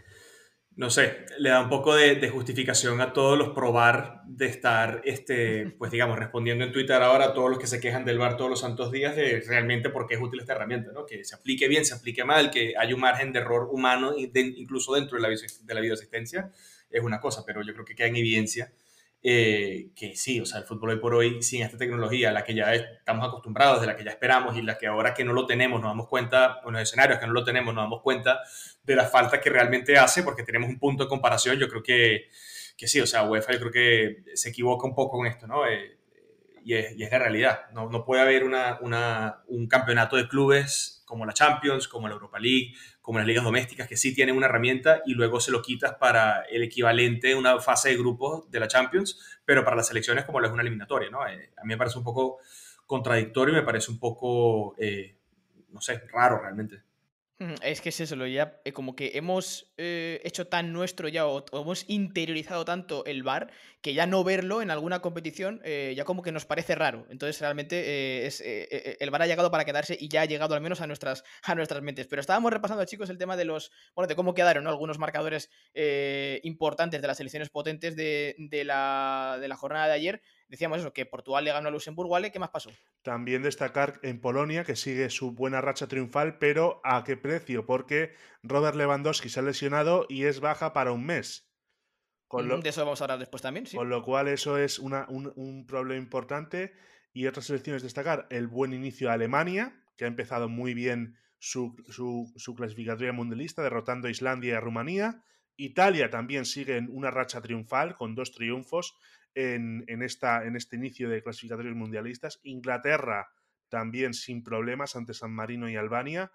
[0.77, 5.71] no sé, le da un poco de, justificación a todos los probar de estar, este,
[5.79, 8.51] pues digamos, respondiendo en Twitter ahora a todos los que se quejan del bar todos
[8.51, 11.07] los santos días de realmente por qué es útil esta herramienta, ¿no?
[11.07, 14.95] Que se aplique bien, se aplique mal, que hay un margen de error humano incluso
[14.95, 16.53] dentro de la, de la videoasistencia
[16.91, 18.73] es una cosa, pero yo creo que queda en evidencia
[19.23, 22.55] eh, que sí, o sea, el fútbol hoy por hoy, sin esta tecnología, la que
[22.55, 25.47] ya estamos acostumbrados, de la que ya esperamos y la que ahora que no lo
[25.47, 28.41] tenemos nos damos cuenta, en los escenarios que no lo tenemos nos damos cuenta
[28.83, 32.29] de la falta que realmente hace, porque tenemos un punto de comparación, yo creo que,
[32.79, 35.67] que sí, o sea, UEFA yo creo que se equivoca un poco con esto, ¿no?
[35.67, 35.99] Eh,
[36.65, 37.71] y, es, la realidad.
[37.73, 42.15] No, no puede haber una, una, un campeonato de clubes como la Champions, como la
[42.15, 45.61] Europa League, como las ligas domésticas, que sí tienen una herramienta y luego se lo
[45.61, 50.25] quitas para el equivalente, una fase de grupos de la Champions, pero para las selecciones
[50.25, 51.11] como lo es una eliminatoria.
[51.11, 51.27] ¿no?
[51.27, 52.39] Eh, a mí me parece un poco
[52.87, 55.17] contradictorio y me parece un poco, eh,
[55.71, 56.85] no sé, raro realmente.
[57.63, 61.43] Es que es eso, ya eh, como que hemos eh, hecho tan nuestro ya o,
[61.53, 63.51] hemos interiorizado tanto el bar
[63.81, 67.07] que ya no verlo en alguna competición eh, ya como que nos parece raro.
[67.09, 70.83] Entonces realmente es, el bar ha llegado para quedarse y ya ha llegado al menos
[70.83, 72.07] a nuestras, a nuestras mentes.
[72.09, 74.71] Pero estábamos repasando, chicos, el tema de los, bueno, de cómo quedaron ¿no?
[74.71, 75.49] algunos marcadores
[76.43, 80.93] importantes de las selecciones potentes de, de, la, de la jornada de ayer decíamos eso,
[80.93, 82.19] que Portugal le ganó a Luxemburgo.
[82.31, 82.71] ¿Qué más pasó?
[83.03, 87.65] También destacar en Polonia, que sigue su buena racha triunfal, pero ¿a qué precio?
[87.65, 91.49] Porque Robert Lewandowski se ha lesionado y es baja para un mes.
[92.27, 93.77] Con lo, de eso vamos a hablar después también, sí.
[93.77, 96.75] Con lo cual eso es un, problema importante.
[97.13, 101.75] Y otras selecciones destacar el buen inicio de Alemania, que ha empezado muy bien su,
[101.89, 105.25] su, su clasificatoria mundialista, derrotando a Islandia y a Rumanía.
[105.57, 108.97] Italia también sigue en una racha triunfal con dos triunfos
[109.35, 112.41] en, esta, en este inicio de clasificatorios mundialistas.
[112.43, 113.29] Inglaterra
[113.69, 116.33] también sin problemas ante San Marino y Albania.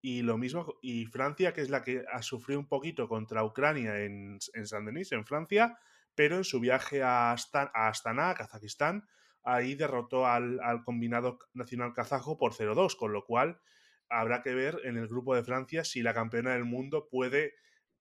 [0.00, 4.04] Y lo mismo, y Francia, que es la que ha sufrido un poquito contra Ucrania
[4.04, 5.78] en, en San Denis, en Francia,
[6.16, 9.06] pero en su viaje a, Astana, a Kazajistán,
[9.44, 13.60] ahí derrotó al, combinado nacional kazajo por 0-2, con lo cual
[14.08, 17.54] habrá que ver en el grupo de Francia si la campeona del mundo puede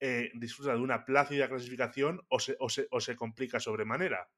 [0.05, 4.29] eh, disfruta de una plácida clasificación o se, o se, o se complica sobremanera.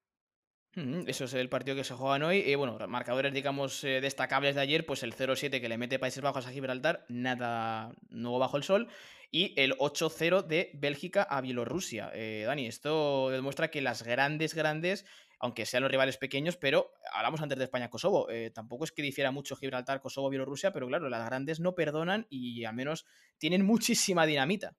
[1.08, 2.38] Eso es el partido que se juegan hoy.
[2.38, 6.21] Y bueno, marcadores, digamos, eh, destacables de ayer, pues el 0-7 que le mete Países
[6.21, 8.88] Bajos a Gibraltar, nada nuevo bajo el sol.
[9.32, 12.12] Y el 8-0 de Bélgica a Bielorrusia.
[12.13, 15.06] Eh, Dani, esto demuestra que las grandes, grandes,
[15.39, 18.27] aunque sean los rivales pequeños, pero hablamos antes de España-Kosovo.
[18.53, 22.63] tampoco es que difiera mucho Gibraltar, Kosovo, Bielorrusia, pero claro, las grandes no perdonan y
[22.65, 23.06] al menos
[23.39, 24.75] tienen muchísima dinamita.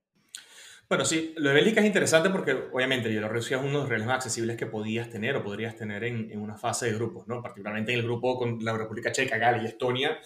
[0.88, 4.07] Bueno, sí, lo de Bélgica es interesante porque obviamente Bielorrusia es uno de los rivales
[4.07, 7.42] más accesibles que podías tener o podrías tener en, en, una fase de grupos, ¿no?
[7.42, 10.18] Particularmente en el grupo con la República Checa, Gal y Estonia.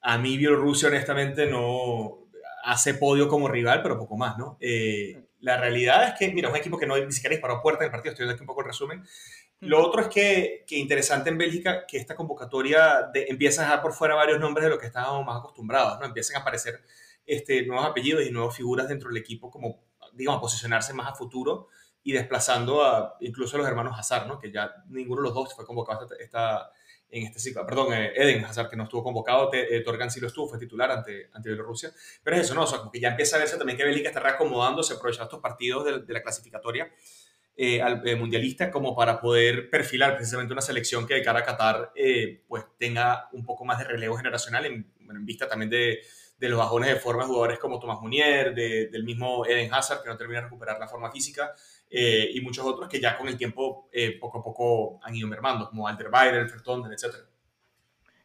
[0.00, 2.28] A mí Bielorrusia honestamente no
[2.64, 4.58] hace podio como rival, pero poco más, ¿no?
[4.60, 7.84] Eh, la realidad es que, mira, es un equipo que no ni siquiera disparó puerta
[7.84, 9.04] del partido, estoy viendo aquí un poco el resumen.
[9.60, 13.82] Lo otro es que, que interesante en Bélgica que esta convocatoria de, empieza a dejar
[13.82, 16.06] por fuera varios nombres de los que estábamos más acostumbrados, ¿no?
[16.06, 16.80] Empiezan a aparecer
[17.26, 21.68] este, nuevos apellidos y nuevas figuras dentro del equipo como digamos, posicionarse más a futuro
[22.02, 24.38] y desplazando a incluso a los hermanos Hazard, ¿no?
[24.38, 26.70] que ya ninguno de los dos fue convocado esta,
[27.10, 27.66] en este ciclo.
[27.66, 30.90] Perdón, eh, Eden Hazard, que no estuvo convocado, eh, Torgan sí lo estuvo, fue titular
[30.90, 31.90] ante, ante Bielorrusia.
[32.22, 32.62] Pero es eso, ¿no?
[32.62, 35.40] O sea, como que ya empieza a verse también que Bélgica está reacomodándose, aprovechando estos
[35.40, 36.90] partidos de, la clasificatoria
[37.56, 41.92] eh, al, mundialista como para poder perfilar precisamente una selección que de cara a Qatar
[42.48, 46.00] pues tenga un poco más de relevo generacional en, en vista también de
[46.40, 50.08] de los bajones de forma de jugadores como Tomás Munier, del mismo Eden Hazard, que
[50.08, 51.54] no termina de recuperar la forma física,
[51.90, 55.28] eh, y muchos otros que ya con el tiempo eh, poco a poco han ido
[55.28, 57.14] mermando, como Alderweireld, Vertonghen, etc.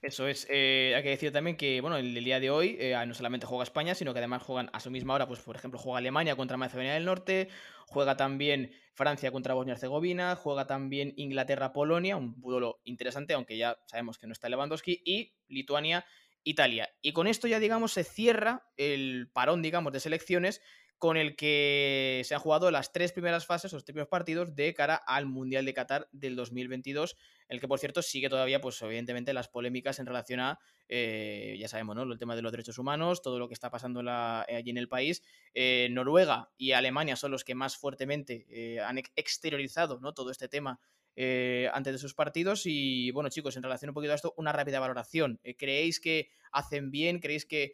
[0.02, 0.48] Eso es.
[0.50, 3.96] Eh, hay que decir también que, bueno, el, día de hoy no solamente juega España,
[3.96, 6.94] sino que además juegan a su misma hora, pues por ejemplo, juega Alemania contra Macedonia
[6.94, 7.50] del Norte,
[7.86, 13.78] juega también Francia contra Bosnia y Herzegovina, juega también Inglaterra-Polonia, un duelo interesante, aunque ya
[13.88, 16.06] sabemos que no está Lewandowski, y Lituania
[16.46, 16.96] Italia.
[17.02, 20.62] Y con esto ya, digamos, se cierra el parón, digamos, de selecciones
[20.98, 24.74] con el que se han jugado las tres primeras fases, los tres primeros partidos de
[24.74, 27.18] cara al Mundial de Qatar del 2022,
[27.50, 31.68] el que por cierto sigue todavía, pues evidentemente, las polémicas en relación a, eh, ya
[31.68, 32.04] sabemos, ¿no?
[32.04, 35.22] El tema de los derechos humanos, todo lo que está pasando allí en el país.
[35.54, 40.14] Eh, Noruega y Alemania son los que más fuertemente eh, han exteriorizado ¿no?
[40.14, 40.80] todo este tema
[41.18, 42.64] eh, antes de sus partidos.
[42.66, 45.40] Y bueno, chicos, en relación un poquito a esto, una rápida valoración.
[45.44, 47.20] Eh, ¿Creéis que hacen bien?
[47.20, 47.74] ¿Creéis que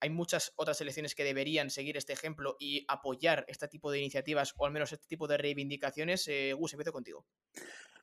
[0.00, 4.54] hay muchas otras selecciones que deberían seguir este ejemplo y apoyar este tipo de iniciativas
[4.56, 6.26] o al menos este tipo de reivindicaciones?
[6.28, 7.24] Eh, Gus, empiezo contigo.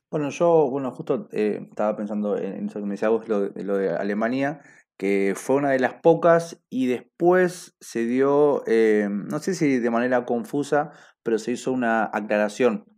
[0.10, 4.62] Bueno, yo, bueno, justo estaba pensando en eso que me decía lo de Alemania,
[4.98, 8.64] que fue una de las pocas y después se dio,
[9.10, 10.92] no sé si de manera confusa,
[11.24, 12.95] pero se hizo una aclaración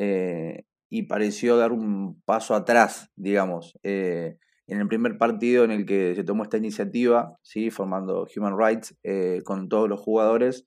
[0.00, 3.76] eh, y pareció dar un paso atrás, digamos.
[3.82, 7.70] Eh, en el primer partido en el que se tomó esta iniciativa, ¿sí?
[7.70, 10.66] formando Human Rights eh, con todos los jugadores,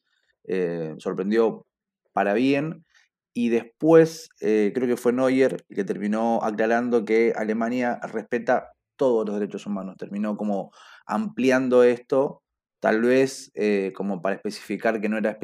[0.98, 1.66] sorprendió
[2.12, 2.86] para bien.
[3.34, 9.40] Y después creo que fue Neuer el que terminó aclarando que Alemania respeta todos los
[9.40, 9.96] derechos humanos.
[9.98, 10.72] Terminó como
[11.06, 12.44] ampliando esto,
[12.82, 13.54] tal vez
[13.96, 15.38] como para especificar que no era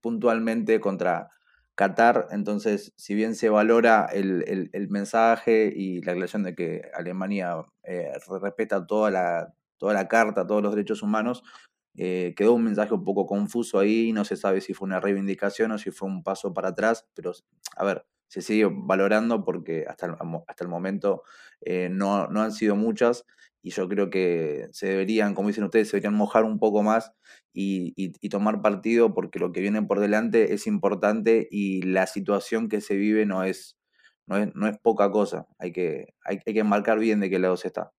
[0.00, 1.30] puntualmente contra
[1.82, 8.12] Qatar, entonces, si bien se valora el, mensaje y la aclaración de que Alemania eh,
[8.40, 11.42] respeta toda la, toda la carta, todos los derechos humanos,
[11.96, 15.72] eh, quedó un mensaje un poco confuso ahí, no se sabe si fue una reivindicación
[15.72, 17.32] o si fue un paso para atrás, pero
[17.76, 20.14] a ver, se sigue valorando porque hasta el,
[20.46, 21.24] hasta el momento
[21.62, 23.26] eh, no, no, han sido muchas
[23.62, 27.12] y yo creo que se deberían, como dicen ustedes, se deberían mojar un poco más
[27.52, 32.68] y, y, tomar partido porque lo que viene por delante es importante y la situación
[32.68, 33.78] que se vive no es,
[34.26, 37.38] no es, no es poca cosa, hay que, hay, hay que marcar bien de qué
[37.38, 37.92] lado se está.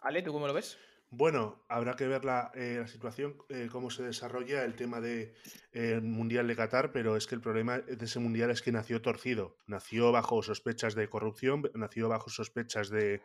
[0.00, 0.78] Ale, ¿tú cómo lo ves?
[1.10, 5.32] Bueno, habrá que ver la, eh, situación, eh, cómo se desarrolla el tema del
[5.72, 9.00] de, Mundial de Qatar, pero es que el problema de ese Mundial es que nació
[9.00, 9.56] torcido.
[9.66, 13.22] Nació bajo sospechas de corrupción, nació bajo sospechas de,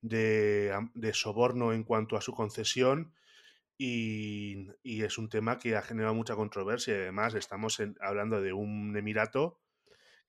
[0.00, 0.72] de,
[1.12, 3.14] soborno en cuanto a su concesión
[3.76, 6.94] y, es un tema que ha generado mucha controversia.
[6.94, 9.60] Además, estamos hablando de un emirato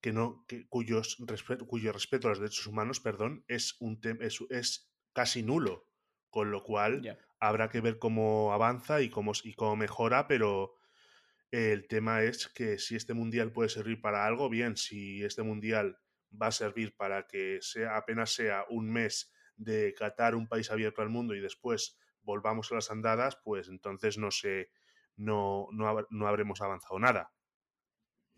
[0.01, 1.17] que no, que, cuyos,
[1.67, 5.89] cuyo respeto a los derechos humanos perdón, es, un es, es casi nulo
[6.29, 10.75] con lo cual habrá que ver cómo avanza y cómo, y cómo mejora, pero
[11.51, 15.97] el tema es que si este mundial puede servir para algo, bien, si este mundial
[16.39, 21.01] va a servir para que sea apenas sea un mes de Qatar un país abierto
[21.01, 24.71] al mundo y después volvamos a las andadas, pues entonces no sé,
[25.15, 27.31] no, no, no habremos avanzado nada.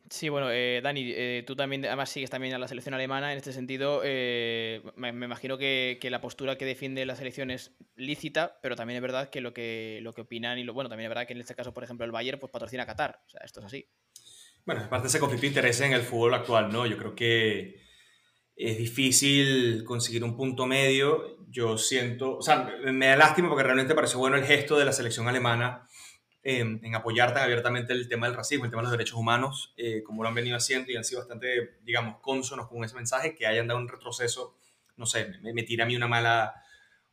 [0.10, 3.32] Sí, bueno, eh, Dani, eh, tú también, además sigues también a la selección alemana.
[3.32, 8.60] En este sentido, eh, me, imagino que, la postura que defiende la selección es lícita,
[8.62, 11.10] pero también es verdad que lo que, lo que opinan y lo bueno, también es
[11.12, 13.22] verdad que en este caso, por ejemplo, el Bayern pues patrocina a Qatar.
[13.26, 13.88] O sea, esto es así.
[14.66, 16.86] Bueno, aparte de ese conflicto de interés en el fútbol actual, ¿no?
[16.86, 17.80] Yo creo que
[18.56, 21.38] es difícil conseguir un punto medio.
[21.50, 24.94] Yo siento, o sea, me da lástima porque realmente pareció bueno el gesto de la
[24.94, 25.88] selección alemana
[26.44, 30.02] en apoyar tan abiertamente el tema del racismo, el tema de los derechos humanos, eh,
[30.04, 33.46] como lo han venido haciendo y han sido bastante, digamos, consonos con ese mensaje, que
[33.46, 34.56] hayan dado un retroceso,
[34.98, 36.56] no sé, me, me tira a mí una mala,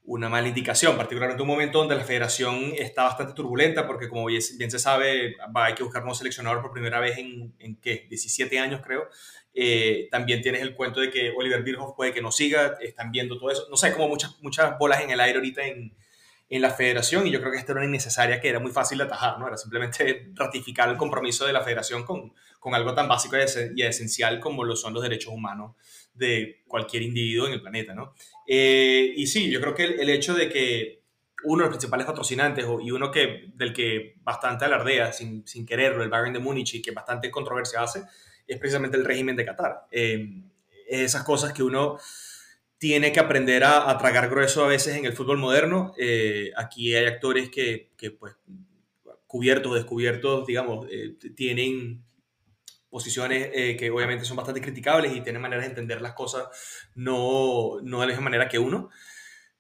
[0.08, 4.40] una mala indicación, particularmente un momento donde la federación está bastante turbulenta, porque como bien,
[4.40, 8.06] se sabe, va, hay que buscar un seleccionador por primera vez en, en ¿qué?
[8.08, 9.08] 17 años, creo.
[9.52, 13.38] Eh, también tienes el cuento de que Oliver Bierhoff puede que no siga, están viendo
[13.38, 13.66] todo eso.
[13.68, 15.94] No sé, como muchas, muchas bolas en el aire ahorita en,
[16.48, 19.04] en la federación y yo creo que esto era innecesaria, que era muy fácil de
[19.04, 19.46] atajar, ¿no?
[19.46, 23.36] Era simplemente ratificar el compromiso de la federación con, con algo tan básico
[23.76, 25.76] y esencial como lo son los derechos humanos
[26.14, 28.14] de cualquier individuo en el planeta, ¿no?
[28.50, 31.02] Eh, y sí, yo creo que el, hecho de que
[31.44, 36.02] uno de los principales patrocinantes y uno que, del que bastante alardea sin, sin quererlo,
[36.02, 38.04] el Bayern de Múnich, y que bastante controversia hace,
[38.46, 39.86] es precisamente el régimen de Qatar.
[39.90, 40.26] Eh,
[40.88, 41.98] esas cosas que uno
[42.78, 45.92] tiene que aprender a, tragar grueso a veces en el fútbol moderno.
[45.98, 48.34] Eh, aquí hay actores que, que, pues,
[49.26, 52.02] cubiertos descubiertos, digamos, eh, tienen
[52.88, 56.48] posiciones eh, que obviamente son bastante criticables y tienen maneras de entender las cosas
[56.94, 58.90] no, no de la misma manera que uno.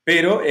[0.04, 0.42] Pero,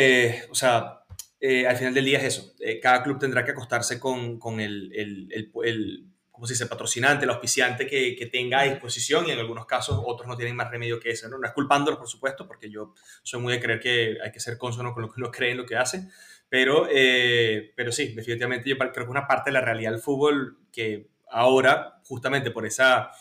[0.51, 1.01] o sea,
[1.41, 2.53] al final del día es eso.
[2.81, 7.31] cada club tendrá que acostarse con, con el, el, el como se dice, patrocinante, el
[7.31, 10.99] auspiciante que, que, tenga a disposición y en algunos casos otros no tienen más remedio
[10.99, 11.27] que eso.
[11.27, 11.39] ¿no?
[11.39, 14.55] no es culpándolos, por supuesto, porque yo soy muy de creer que hay que ser
[14.55, 16.07] consono con lo que uno cree en lo que hace,
[16.47, 20.59] pero, eh, pero sí, definitivamente yo creo que una parte de la realidad del fútbol
[20.71, 23.11] que ahora, justamente por esa,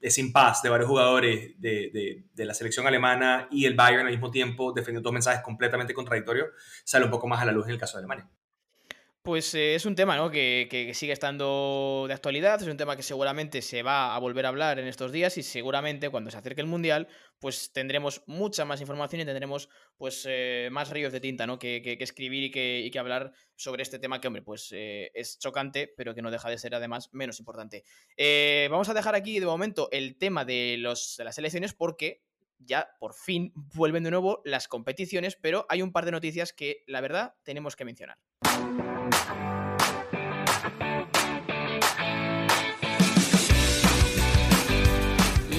[0.00, 4.12] ese impasse de varios jugadores de, de, de, la selección alemana y el Bayern al
[4.12, 6.48] mismo tiempo defendiendo dos mensajes completamente contradictorios,
[6.84, 8.28] sale un poco más a la luz en el caso de Alemania.
[9.22, 10.32] Pues eh, es un tema ¿no?
[10.32, 14.48] que, sigue estando de actualidad, es un tema que seguramente se va a volver a
[14.48, 17.06] hablar en estos días y seguramente cuando se acerque el Mundial
[17.38, 21.60] pues tendremos mucha más información y tendremos pues eh, más ríos de tinta ¿no?
[21.60, 25.94] que, escribir y que, que, hablar sobre este tema que, hombre, pues eh, es chocante,
[25.96, 27.84] pero que no deja de ser además menos importante.
[28.68, 32.24] vamos a dejar aquí de momento el tema de, los, de las elecciones porque
[32.58, 36.82] ya por fin vuelven de nuevo las competiciones, pero hay un par de noticias que
[36.88, 38.18] la verdad tenemos que mencionar.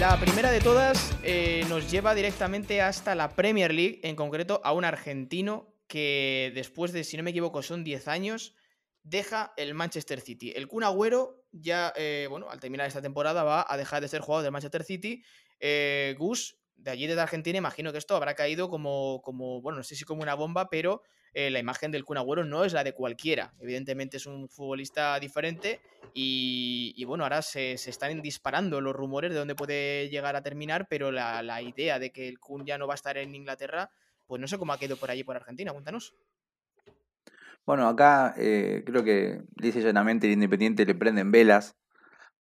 [0.04, 4.74] La primera de todas eh, nos lleva directamente hasta la Premier League, en concreto a
[4.74, 8.54] un argentino que después de, si no me equivoco, son 10 años,
[9.04, 10.52] deja el Manchester City.
[10.56, 14.20] El Kun Agüero ya, eh, bueno, al terminar esta temporada va a dejar de ser
[14.20, 15.24] jugador del Manchester City.
[15.62, 19.84] Eh, Gus, de allí desde Argentina, imagino que esto habrá caído como, como bueno, no
[19.84, 21.02] sé si como una bomba, pero
[21.34, 23.54] eh, la imagen del Kun Agüero no es la de cualquiera.
[23.60, 25.82] Evidentemente es un futbolista diferente
[26.14, 31.12] y, bueno, ahora se, están disparando los rumores de dónde puede llegar a terminar, pero
[31.12, 33.90] la, idea de que el Kun ya no va a estar en Inglaterra,
[34.28, 35.72] pues no sé cómo ha quedado por allí, por Argentina.
[35.72, 36.16] Cuéntanos.
[37.66, 41.78] Bueno, acá eh, creo que dice llanamente el Independiente le prenden velas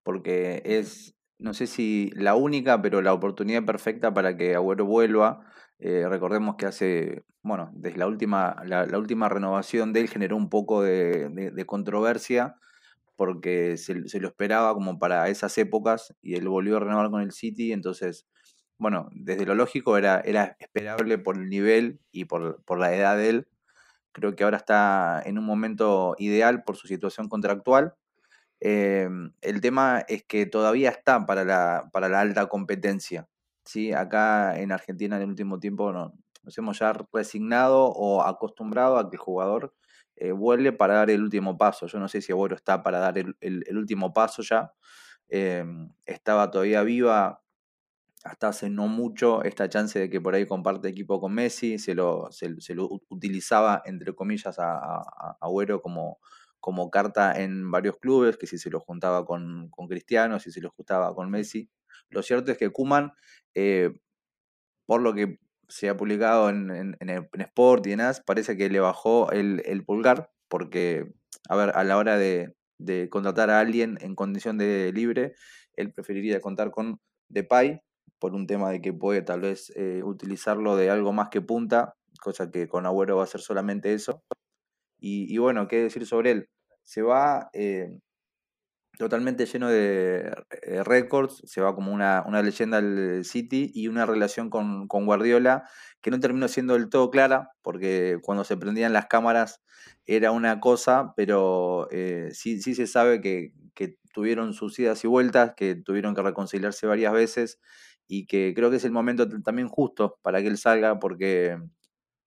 [0.04, 5.42] porque es no sé si la única, pero la oportunidad perfecta para que Agüero vuelva.
[5.82, 10.50] Eh, recordemos que hace, bueno, desde la última, la, última renovación de él generó un
[10.50, 12.56] poco de, controversia
[13.18, 17.32] porque se, lo esperaba como para esas épocas y él volvió a renovar con el
[17.34, 18.26] City, entonces,
[18.78, 23.18] bueno, desde lo lógico era, era esperable por el nivel y por, por la edad
[23.18, 23.48] de él.
[24.14, 27.96] Creo que ahora está en un momento ideal por su situación contractual
[28.64, 33.28] Em, el tema es que todavía está para la, para la alta competencia.
[33.66, 33.94] ¿Sí?
[33.94, 39.10] Acá en Argentina en el último tiempo no, nos hemos ya resignado o acostumbrado a
[39.10, 39.74] que el jugador
[40.16, 41.88] eh, vuelve para dar el último paso.
[41.88, 44.74] Yo no sé si Agüero está para dar el, último paso ya.
[45.30, 47.42] Em, estaba todavía viva
[48.24, 51.96] hasta hace no mucho esta chance de que por ahí comparte equipo con Messi, se
[51.96, 56.20] lo, se, lo utilizaba entre comillas a, a Agüero como,
[56.60, 60.62] como carta en varios clubes, que si se lo juntaba con, con Cristiano, si se
[60.62, 61.70] lo juntaba con Messi.
[62.12, 63.14] Lo cierto es que Kuman,
[63.56, 63.92] eh,
[64.86, 68.80] por lo que se ha publicado en, en, Sport y en AS, parece que le
[68.80, 71.12] bajó el, pulgar, porque,
[71.50, 72.54] a ver, a la hora de,
[73.10, 75.34] contratar a alguien en condición de libre,
[75.76, 77.00] él preferiría contar con
[77.30, 77.82] Depay,
[78.20, 81.96] por un tema de que puede tal vez eh, utilizarlo de algo más que punta,
[82.22, 84.24] cosa que con Agüero va a ser solamente eso.
[85.00, 86.50] Y, bueno, ¿qué decir sobre él?
[86.84, 87.90] Se va eh,
[89.02, 90.32] totalmente lleno de
[90.62, 95.68] eh, récords, se va como una, leyenda del City y una relación con, Guardiola
[96.02, 99.64] que no terminó siendo del todo clara, porque cuando se prendían las cámaras
[100.06, 105.08] era una cosa, pero eh, sí, sí se sabe que, que tuvieron sus idas y
[105.08, 107.60] vueltas, que tuvieron que reconciliarse varias veces
[108.08, 111.58] y que creo que es el momento también justo para que él salga, porque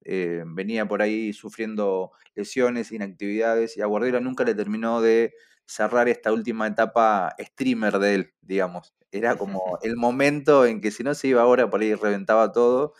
[0.05, 5.35] eh, venía por ahí sufriendo lesiones, inactividades, y a Guardiola nunca le terminó de
[5.67, 8.95] cerrar esta última etapa streamer de él, digamos.
[9.11, 12.95] Era como el momento en que si no se iba ahora, por ahí reventaba todo.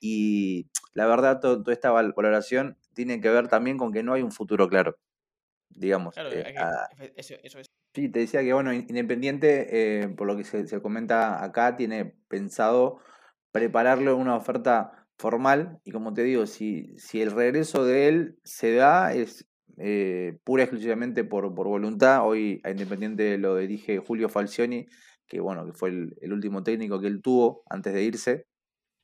[0.00, 4.32] Y la verdad, toda esta valoración tiene que ver también con que no hay un
[4.32, 4.96] futuro claro,
[5.68, 6.16] digamos.
[6.16, 6.54] Eh,
[7.16, 7.70] eso, es.
[7.94, 12.14] Sí, te decía que, bueno, Independiente, eh, por lo que se, se comenta acá, tiene
[12.28, 13.00] pensado
[13.50, 15.80] prepararle una oferta formal.
[15.84, 19.47] Y como te digo, si, si el regreso de él se da, es
[19.80, 22.26] eh, pura y exclusivamente por, por voluntad.
[22.26, 24.86] Hoy a Independiente lo dirige Julio Falcioni,
[25.26, 28.46] que bueno, que fue el, último técnico que él tuvo antes de irse.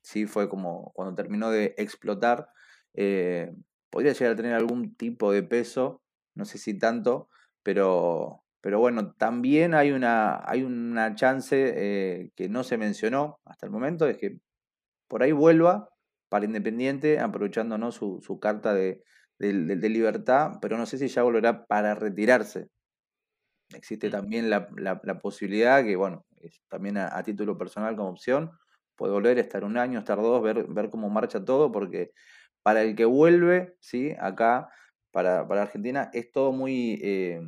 [0.03, 2.49] Sí, fue como cuando terminó de explotar.
[2.95, 3.53] Eh,
[3.91, 6.03] podría llegar a tener algún tipo de peso,
[6.35, 7.29] no sé si tanto,
[7.63, 13.67] pero, pero bueno, también hay una, hay una chance eh, que no se mencionó hasta
[13.67, 14.39] el momento, es que
[15.09, 15.89] por ahí vuelva
[16.29, 19.03] para Independiente, aprovechando su, su carta de,
[19.39, 22.69] de, libertad, pero no sé si ya volverá para retirarse.
[23.75, 28.53] Existe también la, la, posibilidad que, bueno, es también a, título personal como opción,
[28.97, 32.13] puede volver, a estar un año, estar dos, ver, ver cómo marcha todo, porque
[32.63, 34.15] para el que vuelve, ¿sí?
[34.19, 34.71] acá,
[35.11, 37.41] para, para Argentina, es todo muy eh,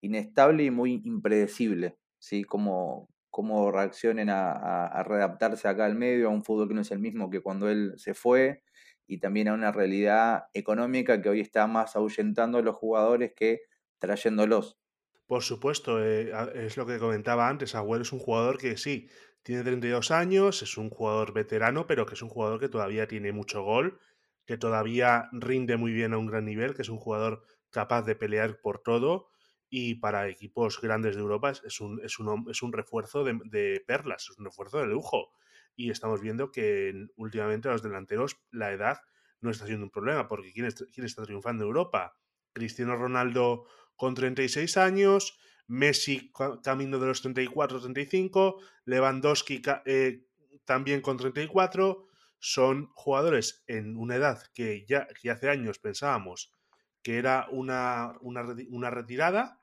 [0.00, 2.44] inestable y muy impredecible, ¿sí?
[2.44, 6.98] como, cómo reaccionen a, readaptarse acá al medio, a un fútbol que no es el
[6.98, 8.62] mismo que cuando él se fue,
[9.08, 13.62] y también a una realidad económica que hoy está más ahuyentando a los jugadores que
[13.98, 14.78] trayéndolos.
[15.26, 19.08] Por supuesto, eh, es lo que comentaba antes, Agüero es un jugador que sí,
[19.42, 23.32] tiene 32 años, es un jugador veterano, pero que es un jugador que todavía tiene
[23.32, 23.98] mucho gol,
[24.46, 28.14] que todavía rinde muy bien a un gran nivel, que es un jugador capaz de
[28.14, 29.28] pelear por todo
[29.70, 34.28] y para equipos grandes de Europa es un, es un, es un refuerzo de, perlas,
[34.30, 35.32] es un refuerzo de lujo.
[35.78, 39.00] Y estamos viendo que últimamente los delanteros la edad
[39.40, 42.18] no está siendo un problema, porque ¿quién, quién está triunfando en Europa?
[42.52, 46.32] Cristiano Ronaldo con 36 años, Messi
[46.64, 50.26] camino de los 34, 35, Lewandowski eh,
[50.64, 52.08] también con 34,
[52.40, 56.58] son jugadores en una edad que ya que hace años pensábamos
[57.02, 59.62] que era una, una, retirada,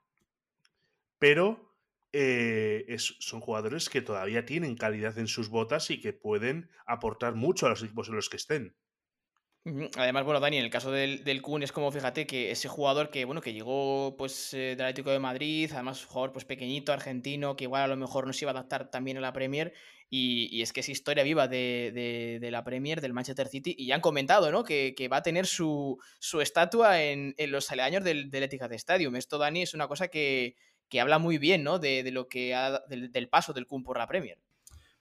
[1.18, 1.65] pero
[2.18, 7.66] eh, son jugadores que todavía tienen calidad en sus botas y que pueden aportar mucho
[7.66, 8.74] a los equipos en los que estén.
[9.96, 13.24] Además, bueno, Dani, en el caso del, del es como, fíjate, que ese jugador que,
[13.24, 17.64] bueno, que llegó pues eh, del Atlético de Madrid, además jugador pues pequeñito, argentino, que
[17.64, 19.74] igual a lo mejor no se iba a adaptar también a la Premier,
[20.08, 24.00] y, es que es historia viva de, la Premier, del Manchester City, y ya han
[24.00, 24.62] comentado, ¿no?
[24.62, 25.98] Que, va a tener su,
[26.40, 29.16] estatua en, los aledaños del, del Etihad Stadium.
[29.16, 30.54] Esto, Dani, es una cosa que,
[30.94, 31.78] habla muy bien, ¿no?
[31.78, 32.54] De, lo que
[32.88, 34.38] del, del paso del Kun por la Premier.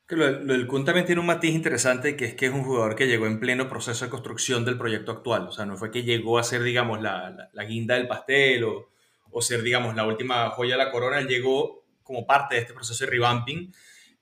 [0.08, 2.96] Que lo, del Kun también tiene un matiz interesante, que es que es un jugador
[2.96, 5.48] que llegó en pleno proceso de construcción del proyecto actual.
[5.48, 9.64] O sea, no fue que llegó a ser, digamos, la, guinda del pastel o, ser,
[9.64, 11.22] digamos, la última joya de la corona.
[11.22, 13.74] Llegó como parte de este proceso de revamping.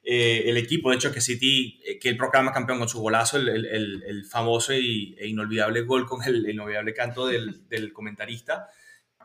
[0.04, 0.90] eh, el equipo.
[0.90, 4.26] De hecho, que City, eh, que él proclama campeón con su golazo, el, el, el
[4.26, 8.70] famoso e inolvidable gol con el, inolvidable canto del, del comentarista.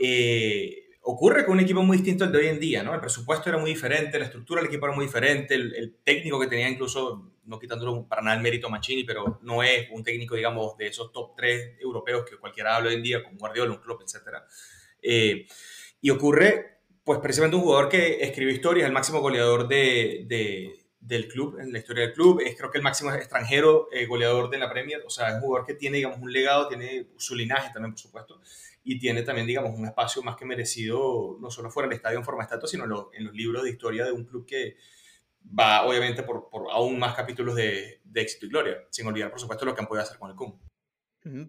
[0.00, 2.92] Eh, ocurre con un equipo muy distinto al de hoy en día, ¿no?
[2.92, 6.48] El presupuesto era muy diferente, la estructura del equipo era muy diferente, el, técnico que
[6.48, 10.34] tenía incluso, no quitándolo para nada el mérito a Mancini, pero no es un técnico,
[10.34, 13.78] digamos, de esos top 3 europeos que cualquiera habla hoy en día, como Guardiola, un
[13.78, 15.46] club, etc.
[16.02, 20.26] y ocurre pues precisamente un jugador que escribió historias, el máximo goleador de,
[21.00, 24.50] del club, en la historia del club, es creo que el máximo extranjero eh, goleador
[24.50, 27.34] de la Premier, o sea, es un jugador que tiene, digamos, un legado, tiene su
[27.34, 28.42] linaje también, por supuesto,
[28.88, 32.24] y tiene también, digamos, un espacio más que merecido, no solo fuera del estadio en
[32.24, 34.76] forma de estatua, sino en, los libros de historia de un club que
[35.46, 39.40] va, obviamente, por, por aún más capítulos de, de, éxito y gloria, sin olvidar, por
[39.40, 40.58] supuesto, lo que han podido hacer con el Kun.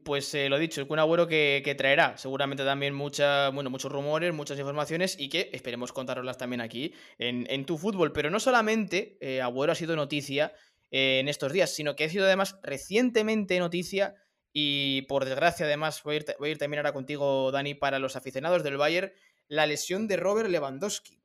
[0.03, 4.33] Pues eh, lo dicho, el Kun Agüero que, traerá seguramente también mucha, bueno, muchos rumores,
[4.33, 8.11] muchas informaciones y que esperemos contároslas también aquí en, tu fútbol.
[8.11, 10.51] Pero no solamente eh, Agüero ha sido noticia
[10.91, 14.15] eh, en estos días, sino que ha sido además recientemente noticia
[14.51, 18.63] y por desgracia además voy a, ir, ir también ahora contigo, Dani, para los aficionados
[18.63, 19.11] del Bayern,
[19.47, 21.21] la lesión de Robert Lewandowski.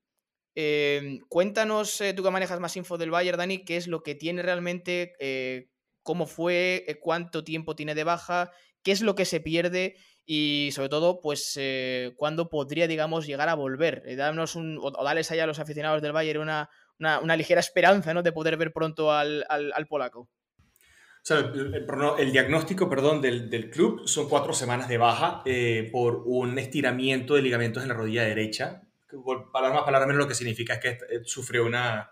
[0.55, 4.43] Em, cuéntanos, tú que manejas más info del Bayern, Dani, qué es lo que tiene
[4.43, 5.15] realmente
[6.05, 8.53] cómo fue, eh, cuánto tiempo tiene de baja,
[8.85, 13.49] qué es lo que se pierde y sobre todo, pues, eh, cuándo podría, digamos, llegar
[13.49, 14.03] a volver.
[14.07, 18.15] Eh, darnos un, o, darles allá a los aficionados del Bayern una, una, ligera esperanza,
[18.15, 18.23] ¿no?
[18.23, 20.29] De poder ver pronto al, al, polaco.
[21.31, 25.43] El, diagnóstico, perdón, del, del, club son cuatro semanas de baja
[25.91, 28.83] por un estiramiento de ligamentos en la rodilla derecha.
[29.53, 32.11] Para más, palabras menos, lo que significa es que sufrió una,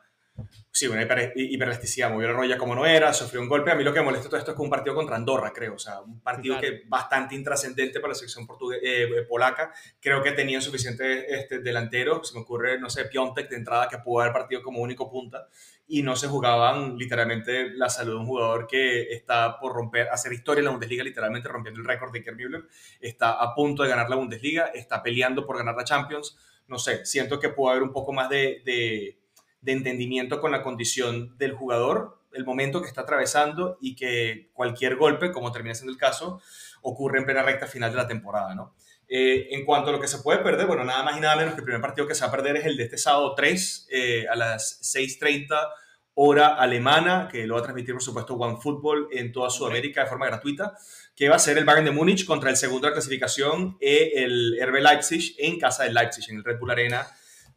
[0.75, 3.71] Sí, una hiperelasticidad, movió la rodilla como no era, sufrió un golpe.
[3.71, 5.75] A mí lo que me molesta todo esto es que un partido contra Andorra, creo.
[5.75, 8.47] O sea, un partido que que bastante intrascendente para la selección
[8.83, 9.73] eh, polaca.
[10.01, 12.25] Creo que tenía suficiente este, delantero.
[12.25, 15.47] Se me ocurre, no sé, Piontek de entrada que pudo haber partido como único punta.
[15.89, 20.33] Y no se jugaban literalmente la salud de un jugador que está por romper, hacer
[20.33, 22.65] historia en la Bundesliga, literalmente rompiendo el récord de Iker Müller.
[22.99, 26.39] Está a punto de ganar la Bundesliga, está peleando por ganar la Champions.
[26.67, 29.22] No sé, siento que puede haber un poco más de de
[29.71, 35.31] entendimiento con la condición del jugador, el momento que está atravesando y que cualquier golpe,
[35.31, 36.41] como termina siendo el caso,
[36.81, 38.75] ocurre en plena recta final de la temporada, ¿no?
[39.09, 41.53] Eh, en cuanto a lo que se puede perder, bueno, nada más y nada menos
[41.53, 43.89] que el primer partido que se va a perder es el de este sábado 3
[43.91, 45.55] eh, a las 6.30
[46.15, 50.27] hora alemana, que lo va a transmitir, por supuesto, OneFootball en toda Sudamérica de forma
[50.27, 50.75] gratuita,
[51.15, 54.13] que va a ser el Bayern de Múnich contra el segundo de la clasificación, eh,
[54.17, 57.07] el RB Leipzig, en casa de Leipzig, en el Red Bull Arena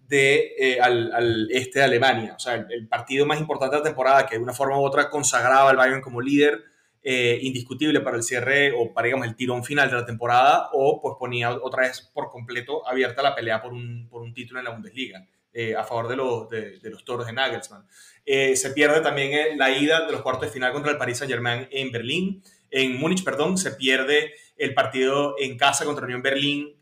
[0.08, 2.34] de, eh, al, este de Alemania.
[2.36, 5.10] O sea, el, partido más importante de la temporada que de una forma u otra
[5.10, 6.64] consagraba al Bayern como líder
[7.04, 11.02] eh, indiscutible para el cierre o para, digamos, el tirón final de la temporada o
[11.02, 14.66] pues ponía otra vez por completo abierta la pelea por un, por un título en
[14.66, 15.26] la Bundesliga.
[15.54, 17.88] Eh, a favor de los, de, los toros de Nagelsmann.
[18.26, 21.94] se pierde también la ida de los cuartos de final contra el Paris Saint-Germain en
[21.94, 26.76] Berlín, en Múnich, perdón, se pierde el partido en casa contra Unión Berlín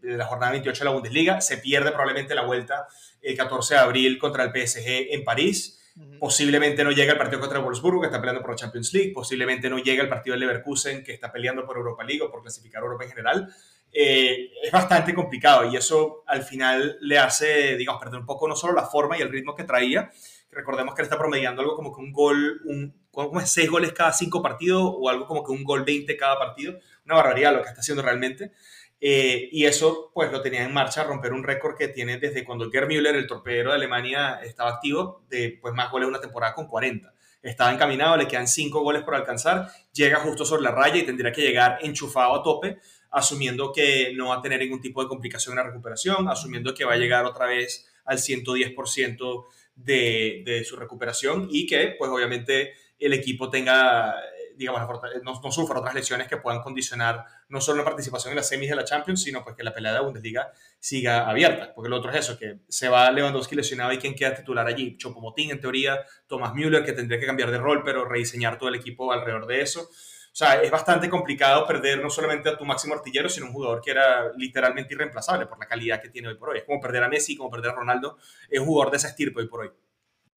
[0.00, 1.40] de la jornada 28 de la Bundesliga.
[1.40, 2.88] Se pierde probablemente la vuelta
[3.22, 5.74] el 14 de abril contra el PSG en París.
[6.20, 9.12] Posiblemente no llega el partido contra el Wolfsburgo, que está peleando por la Champions League.
[9.12, 12.42] Posiblemente no llega el partido del Leverkusen, que está peleando por Europa League o por
[12.42, 13.54] clasificar a Europa en general.
[13.92, 18.54] Eh, es bastante complicado y eso al final le hace, digamos, perder un poco no
[18.54, 20.10] solo la forma y el ritmo que traía.
[20.50, 24.12] Recordemos que él está promediando algo como que un gol, un, como seis goles cada
[24.12, 26.78] cinco partidos o algo como que un gol 20 cada partido.
[27.06, 28.52] Una barbaridad lo que está haciendo realmente.
[29.00, 32.70] Eh, y eso pues lo tenía en marcha, romper un récord que tiene desde cuando
[32.70, 36.66] Gerd Müller, el torpedero de Alemania, estaba activo, de pues más goles una temporada con
[36.66, 37.12] 40.
[37.40, 41.30] Estaba encaminado, le quedan 5 goles por alcanzar, llega justo sobre la raya y tendría
[41.30, 42.78] que llegar enchufado a tope,
[43.10, 46.84] asumiendo que no va a tener ningún tipo de complicación en la recuperación, asumiendo que
[46.84, 49.44] va a llegar otra vez al 110%
[49.76, 54.16] de, de su recuperación y que pues obviamente el equipo tenga
[54.58, 54.82] digamos,
[55.22, 58.68] no, no sufra otras lesiones que puedan condicionar no solo la participación en las semis
[58.68, 61.72] de la Champions, sino pues que la pelea de la Bundesliga siga abierta.
[61.74, 64.96] Porque lo otro es eso, que se va Lewandowski lesionado y quién queda titular allí.
[64.98, 68.74] Chopomotín, en teoría, Thomas Müller, que tendría que cambiar de rol, pero rediseñar todo el
[68.74, 69.82] equipo alrededor de eso.
[69.82, 73.80] O sea, es bastante complicado perder no solamente a tu máximo artillero, sino un jugador
[73.80, 76.58] que era literalmente irreemplazable por la calidad que tiene hoy por hoy.
[76.58, 78.18] Es como perder a Messi, como perder a Ronaldo.
[78.48, 79.72] Es un jugador de esa estirpe hoy por hoy.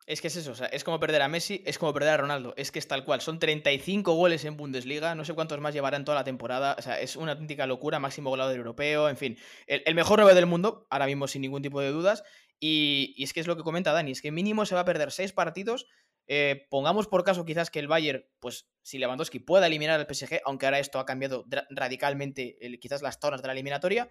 [0.08, 2.18] Es que es eso, o sea, es como perder a Messi, es como perder a
[2.18, 5.74] Ronaldo, es que es tal cual, son 35 goles en Bundesliga, no sé cuántos más
[5.74, 9.18] llevará en toda la temporada, o sea, es una auténtica locura, máximo goleador europeo, en
[9.18, 9.38] fin,
[9.68, 12.24] el, mejor 9 del mundo, ahora mismo sin ningún tipo de dudas,
[12.60, 15.12] y, es que es lo que comenta Dani, es que mínimo se va a perder
[15.12, 15.86] 6 partidos,
[16.28, 20.42] eh, pongamos por caso quizás que el Bayern, pues si Lewandowski pueda eliminar al PSG,
[20.46, 24.10] aunque ahora esto ha cambiado radicalmente quizás las zonas de la eliminatoria,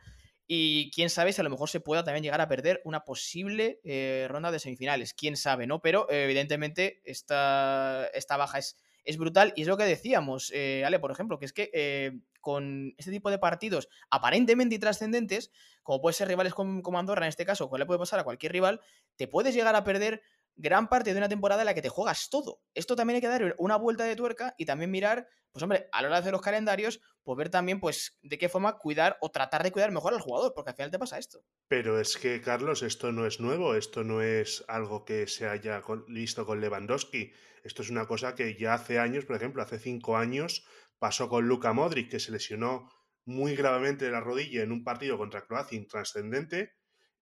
[0.53, 3.79] y quién sabe si a lo mejor se pueda también llegar a perder una posible
[3.85, 5.15] eh, ronda de semifinales.
[5.15, 5.81] Quién sabe, ¿no?
[5.81, 10.99] Pero evidentemente esta, esta baja es, es, brutal y es lo que decíamos, eh, Ale,
[10.99, 15.53] por ejemplo, que es que eh, con este tipo de partidos aparentemente intrascendentes,
[15.85, 18.25] como puede ser rivales como, como Andorra en este caso, o le puede pasar a
[18.25, 18.81] cualquier rival,
[19.15, 20.21] te puedes llegar a perder
[20.61, 22.61] gran parte de una temporada en la que te juegas todo.
[22.75, 26.03] Esto también hay que dar una vuelta de tuerca y también mirar, pues hombre, a
[26.03, 29.31] la hora de hacer los calendarios, pues ver también, pues, de qué forma cuidar o
[29.31, 31.43] tratar de cuidar mejor al jugador, porque al final te pasa esto.
[31.69, 35.83] Pero es que, Carlos, esto no es nuevo, esto no es algo que se haya
[36.09, 37.33] listo con Lewandowski.
[37.65, 40.65] Esto es una cosa que ya hace años, por ejemplo, hace cinco años,
[40.99, 42.91] pasó con Luka Modric, que se lesionó
[43.25, 46.73] muy gravemente de la rodilla en un partido contra Croacia intrascendente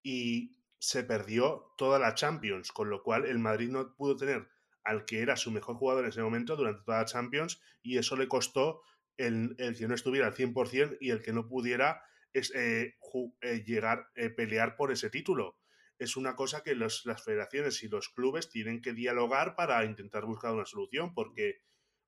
[0.02, 4.48] y se perdió toda la Champions, con lo cual el Madrid no pudo tener
[4.84, 8.16] al que era su mejor jugador en ese momento durante toda la Champions y eso
[8.16, 8.82] le costó
[9.16, 12.02] el, que no estuviera al 100% y el que no pudiera
[12.32, 12.94] eh,
[13.42, 15.58] eh, llegar, a eh, pelear por ese título.
[15.98, 20.52] Es una cosa que las federaciones y los clubes tienen que dialogar para intentar buscar
[20.54, 21.62] una solución, porque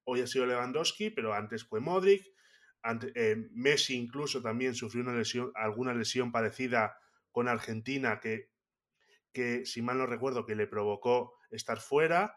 [0.05, 2.25] hoy ha sido Lewandowski, pero antes fue Modric,
[3.51, 6.97] Messi incluso también sufrió una lesión, alguna lesión parecida
[7.33, 8.51] con Argentina que
[9.33, 12.37] que, si mal no recuerdo, que le provocó estar fuera.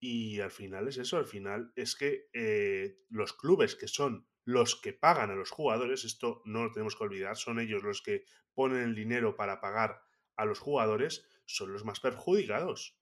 [0.00, 4.76] Y al final es eso, al final es que eh, los clubes que son los
[4.76, 8.24] que pagan a los jugadores, esto no lo tenemos que olvidar, son ellos los que
[8.52, 10.02] ponen el dinero para pagar
[10.36, 12.98] a los jugadores, son los más perjudicados.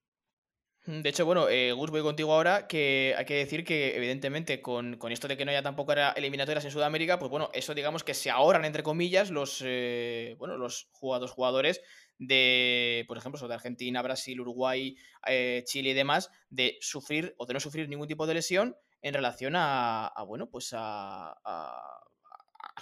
[0.84, 4.98] De hecho, bueno, eh, Gus, voy contigo ahora, que hay que decir que evidentemente con,
[5.10, 8.30] esto de que no haya tampoco eliminatorias en Sudamérica, pues bueno, eso digamos que se
[8.30, 11.80] ahorran entre comillas los, eh, bueno, los jugadores, jugadores
[12.18, 14.96] de, por ejemplo, de Argentina, Brasil, Uruguay,
[15.28, 19.14] eh, Chile y demás, de sufrir o de no sufrir ningún tipo de lesión en
[19.14, 21.34] relación a, bueno, pues a,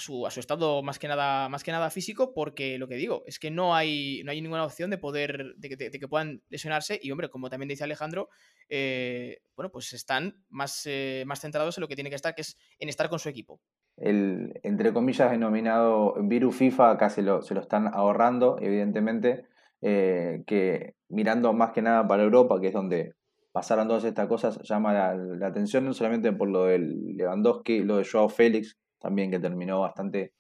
[0.01, 3.51] su, estado más que nada más que nada físico porque lo que digo es que
[3.51, 6.99] no hay no hay ninguna opción de poder de que, puedan lesionarse.
[7.01, 8.29] Y hombre como también dice Alejandro
[8.69, 12.43] eh, bueno pues están más, eh, más centrados en lo que tiene que estar que
[12.43, 13.61] es en estar con su equipo.
[13.97, 19.45] El, entre comillas, denominado virus FIFA, se lo, se lo están ahorrando, evidentemente,
[19.83, 23.15] eh, que mirando más que nada para Europa, que es donde
[23.53, 28.07] pasaron todas estas cosas, llama la, atención no solamente por lo del Lewandowski, lo de
[28.11, 30.35] Joao Félix, también que terminó bastante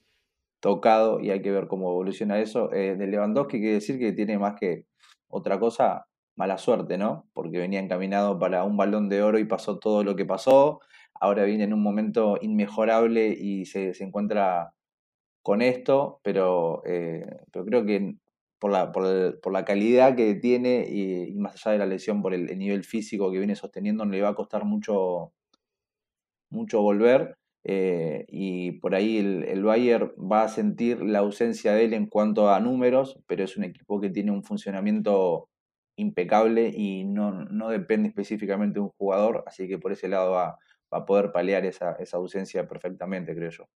[0.60, 2.72] tocado y hay que ver cómo evoluciona eso.
[2.72, 4.86] Eh, de Lewandowski quiere decir que tiene más que
[5.28, 6.06] otra cosa,
[6.36, 7.26] mala suerte, ¿no?
[7.32, 10.80] Porque venía encaminado para un balón de oro y pasó todo lo que pasó
[11.20, 14.74] ahora viene en un momento inmejorable y se, encuentra
[15.42, 18.14] con esto, pero, eh, pero creo que
[18.58, 22.58] por la, por, la calidad que tiene y, más allá de la lesión, por el,
[22.58, 25.32] nivel físico que viene sosteniendo, le va a costar mucho,
[26.50, 27.36] mucho volver.
[27.64, 32.06] Eh, y por ahí el, el, Bayern va a sentir la ausencia de él en
[32.06, 35.48] cuanto a números, pero es un equipo que tiene un funcionamiento
[35.96, 40.58] impecable y no, no depende específicamente de un jugador, así que por ese lado va,
[40.92, 43.68] va a poder paliar esa, ausencia perfectamente, creo yo.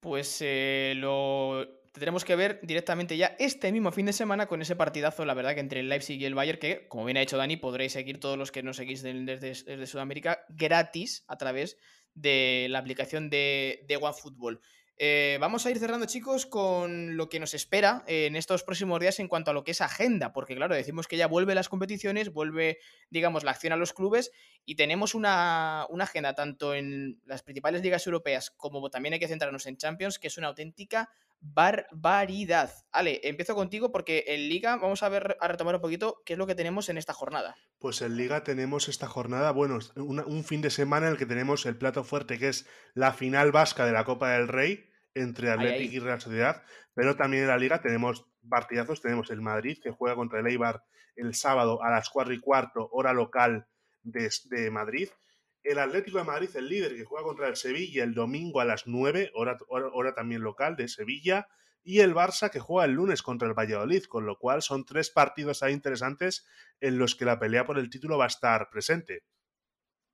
[0.00, 4.76] Pues eh, lo tendremos que ver directamente ya este mismo fin de semana con ese
[4.76, 7.36] partidazo, la verdad, que entre el Leipzig y el Bayern, que como bien ha dicho
[7.36, 11.76] Dani, podréis seguir todos los que nos seguís desde, Sudamérica gratis a través
[12.14, 14.60] de la aplicación de, de OneFootball.
[15.00, 19.20] Eh, vamos a ir cerrando, chicos, con lo que nos espera en estos próximos días
[19.20, 22.32] en cuanto a lo que es agenda, porque claro, decimos que ya vuelve las competiciones,
[22.32, 22.78] vuelve,
[23.08, 24.32] digamos, la acción a los clubes
[24.64, 29.66] y tenemos una, agenda tanto en las principales ligas europeas como también hay que centrarnos
[29.66, 31.08] en Champions, que es una auténtica
[31.40, 32.72] barbaridad.
[32.92, 36.38] Ale, empiezo contigo porque en Liga vamos a ver a retomar un poquito qué es
[36.38, 37.56] lo que tenemos en esta jornada.
[37.78, 41.66] Pues en Liga tenemos esta jornada, bueno, un fin de semana en el que tenemos
[41.66, 45.94] el plato fuerte que es la final vasca de la Copa del Rey entre Atlético
[45.94, 46.62] y Real Sociedad,
[46.94, 50.84] pero también en la liga tenemos partidazos, tenemos el Madrid que juega contra el Eibar
[51.16, 53.66] el sábado a las 4 y cuarto, hora local
[54.02, 55.08] de, Madrid.
[55.62, 58.86] El Atlético de Madrid, el líder, que juega contra el Sevilla el domingo a las
[58.86, 61.48] 9, hora, hora, también local de Sevilla.
[61.82, 65.10] Y el Barça, que juega el lunes contra el Valladolid, con lo cual son tres
[65.10, 66.46] partidos ahí interesantes
[66.80, 69.22] en los que la pelea por el título va a estar presente.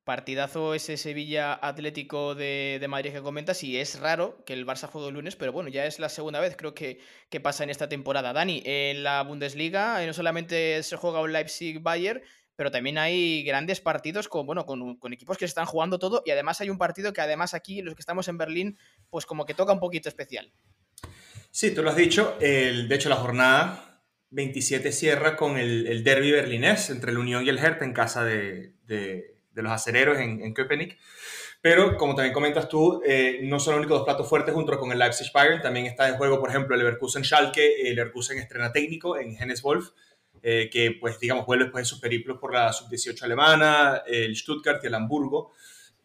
[0.05, 5.09] Partidazo ese Sevilla Atlético de, Madrid que comentas y es raro que el Barça juegue
[5.09, 7.89] el lunes, pero bueno, ya es la segunda vez creo que, que pasa en esta
[7.89, 8.35] temporada.
[8.35, 12.21] Dani, en la Bundesliga eh, no solamente se juega un Leipzig-Bayern,
[12.57, 16.31] pero también hay grandes partidos con, bueno, con, equipos que se están jugando todo y
[16.31, 18.79] además hay un partido que además aquí, los que estamos en Berlín,
[19.11, 20.53] pues como que toca un poquito especial.
[21.51, 26.03] Sí, tú lo has dicho, el, de hecho la jornada 27 cierra con el, el
[26.03, 28.75] derby berlinés entre el Unión y el Hertha en casa de
[29.55, 30.99] de los acereros en, en Köpenick.
[31.61, 34.93] Pero como también comentas tú, eh, no son los únicos dos platos fuertes junto con
[34.93, 38.71] el Leipzig Bayern, también está en juego, por ejemplo, el Leverkusen Schalke, el Leverkusen estrena
[38.71, 39.91] técnico en Hennes Wolf,
[40.47, 44.85] eh, que pues digamos vuelve después de sus periplos por la sub-18 alemana, el Stuttgart
[44.85, 45.53] y el Hamburgo.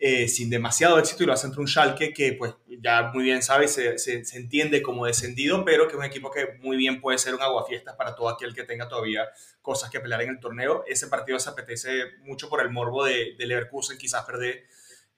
[0.02, 3.44] Eh, sin demasiado éxito y lo hace entre un Schalke que pues ya muy bien
[3.44, 7.02] sabe, se, se, se, entiende como descendido, pero que es un equipo que muy bien
[7.02, 9.28] puede ser un aguafiestas para todo aquel que tenga todavía
[9.62, 10.86] cosas que pelear en el torneo.
[10.88, 14.64] Ese partido se apetece mucho por el morbo de, de Leverkusen, quizás perder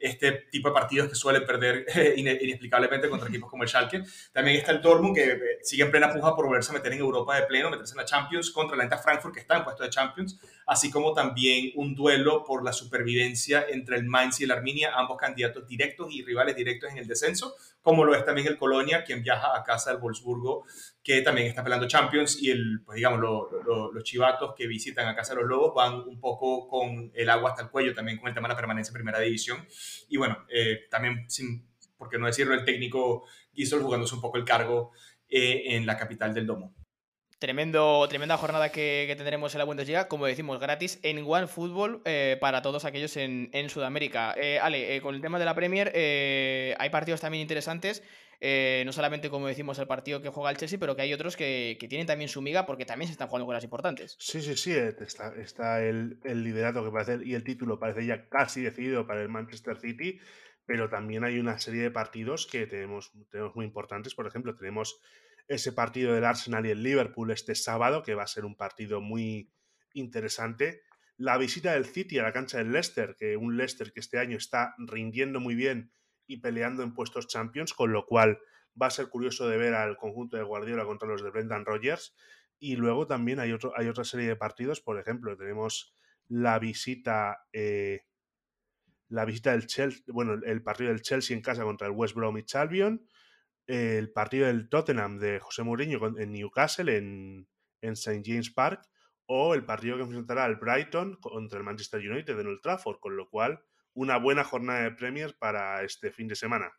[0.02, 4.04] este tipo de partidos que suele perder eh, inexplicablemente contra equipos como el Schalke.
[4.32, 6.99] También está el Dortmund, que eh, sigue en plena puja por volverse a meter en
[6.99, 9.84] Europa de pleno, meterse en la Champions, contra la Eintracht Frankfurt, que está en puesto
[9.84, 14.52] de Champions, así como también un duelo por la supervivencia entre el Mainz y el
[14.52, 18.58] Arminia, ambos candidatos directos y rivales directos en el descenso, como lo es también el
[18.58, 20.66] Colonia, quien viaja a casa del Wolfsburgo,
[21.04, 25.34] que también está peleando Champions, y el, pues digamos, los chivatos que visitan a casa
[25.34, 28.36] de los Lobos van un poco con el agua hasta el cuello, también con el
[28.36, 29.66] tema de la permanencia en primera división.
[30.10, 34.38] Y bueno, eh, también, sin, por qué no decirlo, el técnico Gisol jugándose un poco
[34.38, 34.91] el cargo
[35.28, 36.76] eh, en la capital del Domo.
[37.42, 42.04] Tremendo, tremenda jornada que, que, tendremos en la Bundesliga, como decimos, gratis en One Football
[42.06, 44.36] eh, para todos aquellos en, en Sudamérica.
[44.38, 48.04] Eh, Ale, eh, con el tema de la Premier, eh, hay partidos también interesantes.
[48.39, 51.78] No solamente, como decimos, el partido que juega el Chelsea, pero que hay otros que,
[51.80, 54.18] que, tienen también su miga porque también se están jugando cosas importantes.
[54.20, 54.74] Sí, sí, sí.
[54.74, 59.20] Está, está el, el liderato que parece y el título parece ya casi decidido para
[59.20, 60.20] el Manchester City,
[60.68, 64.14] pero también hay una serie de partidos que tenemos, tenemos muy importantes.
[64.14, 65.02] Por ejemplo, tenemos
[65.52, 69.02] ese partido del Arsenal y el Liverpool este sábado, que va a ser un partido
[69.02, 69.52] muy
[69.93, 70.82] interesante.
[71.18, 74.38] La visita del City a la cancha del Leicester, que un Leicester que este año
[74.38, 75.91] está rindiendo muy bien
[76.26, 78.39] y peleando en puestos Champions, con lo cual
[78.82, 82.16] va a ser curioso de ver al conjunto de Guardiola contra los de Brendan Rodgers.
[82.58, 85.93] Y luego también hay, otro, hay otra serie de partidos, por ejemplo, tenemos
[86.30, 88.06] la visita, eh,
[89.10, 92.56] la visita del Chelsea, bueno, el partido del Chelsea en casa contra el West Bromwich
[92.56, 93.06] Albion,
[93.68, 97.47] el partido del Tottenham de José Mourinho en Newcastle, en,
[97.82, 98.22] en St.
[98.26, 98.88] James Park,
[99.26, 103.16] o el partido que enfrentará al Brighton contra el Manchester United en Old Trafford, con
[103.16, 106.72] lo cual una buena jornada de Premier para este fin de semana.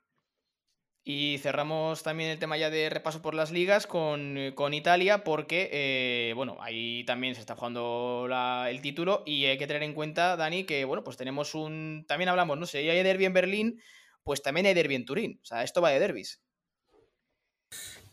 [1.05, 5.69] Y cerramos también el tema ya de repaso por las ligas con, con Italia, porque,
[5.73, 9.95] eh, bueno, ahí también se está jugando la, el título y hay que tener en
[9.95, 12.05] cuenta, Dani, que, bueno, pues tenemos un...
[12.07, 13.83] También hablamos, no sé, hay derby en Berlín,
[14.23, 15.41] pues también hay derby en Turín.
[15.43, 16.41] O sea, esto va de derbis.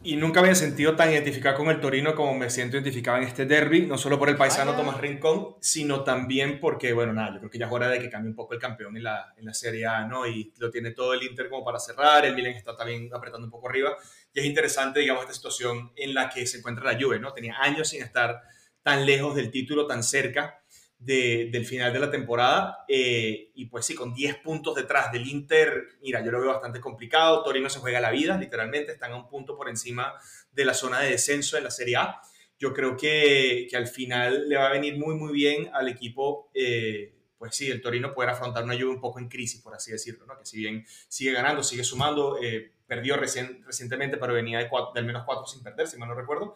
[0.01, 3.23] Y nunca me he sentido tan identificado con el Torino como me siento identificado en
[3.23, 4.73] este derby, no solo por el paisano.
[4.73, 8.09] Tomás Rincón, sino también porque, bueno, nada, yo creo que ya es hora de que
[8.09, 10.25] cambie un poco el campeón en la, en la Serie A, ¿no?
[10.25, 13.51] Y lo tiene todo el Inter como para cerrar, el Milan está también apretando un
[13.51, 13.97] poco arriba,
[14.33, 17.33] y es interesante, digamos, esta situación en la que se encuentra la Juve, ¿no?
[17.33, 18.41] Tenía años sin estar
[18.81, 20.58] tan lejos del título, tan cerca,
[20.99, 22.85] de, del final de la temporada.
[22.87, 26.79] Eh, y pues sí, con 10 puntos detrás del Inter, mira, yo lo veo bastante
[26.79, 27.41] complicado.
[27.43, 30.13] Torino se juega la vida, literalmente, están a un punto por encima
[30.51, 32.21] de la zona de descenso en la Serie A.
[32.59, 36.51] Yo creo que, que al final le va a venir muy, muy bien al equipo.
[36.53, 39.93] Eh, pues sí, el Torino poder afrontar una lluvia un poco en crisis, por así
[39.93, 40.37] decirlo, ¿no?
[40.37, 44.91] que si bien sigue ganando, sigue sumando, eh, perdió recién, recientemente, pero venía de, cuatro,
[44.93, 46.53] de, al menos cuatro sin perder, si mal no recuerdo,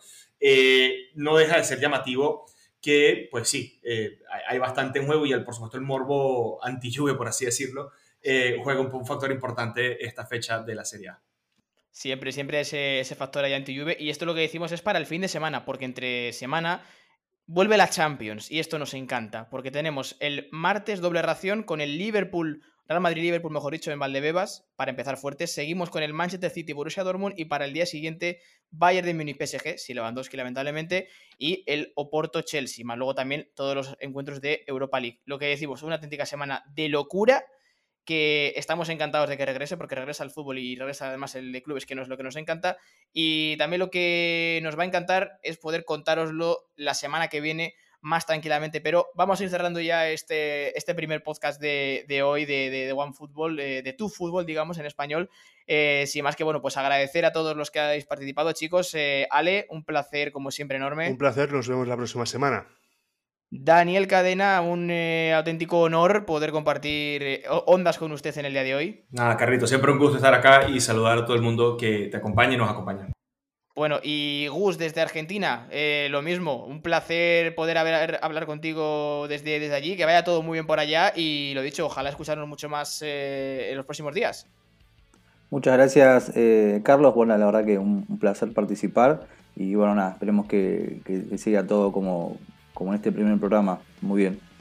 [1.16, 2.48] no deja de ser llamativo
[2.84, 7.16] que, pues sí, eh, hay bastante en juego y el, por supuesto el morbo anti-Juve,
[7.16, 11.22] por así decirlo, eh, juega un, factor importante esta fecha de la Serie A.
[11.92, 13.96] Siempre, siempre ese, ese factor ahí anti-Juve.
[13.98, 16.84] Y esto lo que decimos es para el fin de semana, porque entre semana
[17.46, 21.98] vuelve la Champions y esto nos encanta, porque tenemos el martes doble ración con el
[21.98, 25.54] Liverpool Real Madrid-Liverpool, mejor dicho, en Valdebebas, para empezar fuertes.
[25.54, 29.94] Seguimos con el Manchester City-Borussia Dortmund y para el día siguiente Bayern de Múnich-PSG, si
[29.94, 31.08] Lewandowski lamentablemente,
[31.38, 35.22] y el Oporto-Chelsea, más luego también todos los encuentros de Europa League.
[35.24, 37.46] Lo que decimos, una auténtica semana de locura
[38.04, 41.64] que estamos encantados de que regrese porque regresa al fútbol y regresa además el de
[41.64, 42.78] clubes que no es lo que nos encanta
[43.14, 47.76] y también lo que nos va a encantar es poder contároslo la semana que viene
[48.04, 48.82] más tranquilamente.
[48.82, 52.86] Pero vamos a ir cerrando ya este, este primer podcast de, de hoy de, de,
[52.86, 55.30] de, One Football, de, de, Tu Fútbol, digamos, en español.
[55.66, 58.93] Eh, sin más que, bueno, pues agradecer a todos los que habéis participado, chicos.
[58.93, 61.10] Eh, Ale, un placer, como siempre, enorme.
[61.10, 62.68] Un placer, nos vemos la próxima semana.
[63.56, 68.64] Daniel Cadena, un eh, auténtico honor poder compartir eh, ondas con usted en el día
[68.64, 69.06] de hoy.
[69.12, 72.18] Nada, Carrito, siempre un gusto estar acá y saludar a todo el mundo que te
[72.18, 73.10] acompaña y nos acompaña.
[73.76, 79.59] Bueno, y Gus desde Argentina, eh, lo mismo, un placer poder haber, hablar contigo desde,
[79.59, 82.69] desde allí, que vaya todo muy bien por allá y lo dicho, ojalá escucharnos mucho
[82.69, 84.45] más eh, en los próximos días.
[85.49, 87.15] Muchas gracias, eh, Carlos.
[87.15, 89.21] Bueno, la verdad que un, placer participar
[89.55, 92.38] y bueno, nada, esperemos que, que, que siga todo como,
[92.76, 93.80] como en este primer programa.
[94.01, 94.53] Muy bien.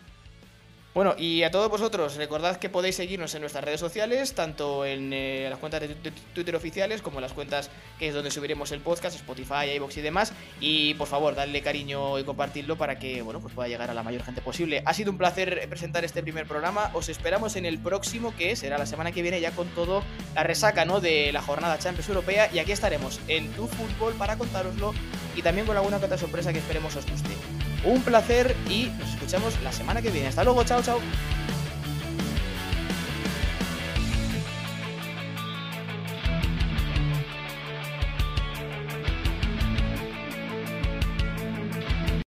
[0.94, 5.10] Bueno, y a todos vosotros, recordad que podéis seguirnos en nuestras redes sociales, tanto en
[5.14, 5.88] eh, las cuentas de,
[6.34, 10.00] Twitter oficiales como en las cuentas que es donde subiremos el podcast, Spotify, iVoox y
[10.02, 10.34] demás.
[10.60, 14.02] Y por favor, dadle cariño y compartirlo para que bueno, pues pueda llegar a la
[14.02, 14.82] mayor gente posible.
[14.84, 16.90] Ha sido un placer presentar este primer programa.
[16.92, 20.02] Os esperamos en el próximo, que será la semana que viene, ya con todo
[20.34, 21.00] la resaca ¿no?
[21.00, 22.50] de la jornada Champions Europea.
[22.52, 24.92] Y aquí estaremos en tu fútbol para contároslo
[25.34, 27.30] y también con alguna otra sorpresa que esperemos os guste.
[27.84, 30.28] Un placer y nos escuchamos la semana que viene.
[30.28, 30.98] Hasta luego, chao, chao.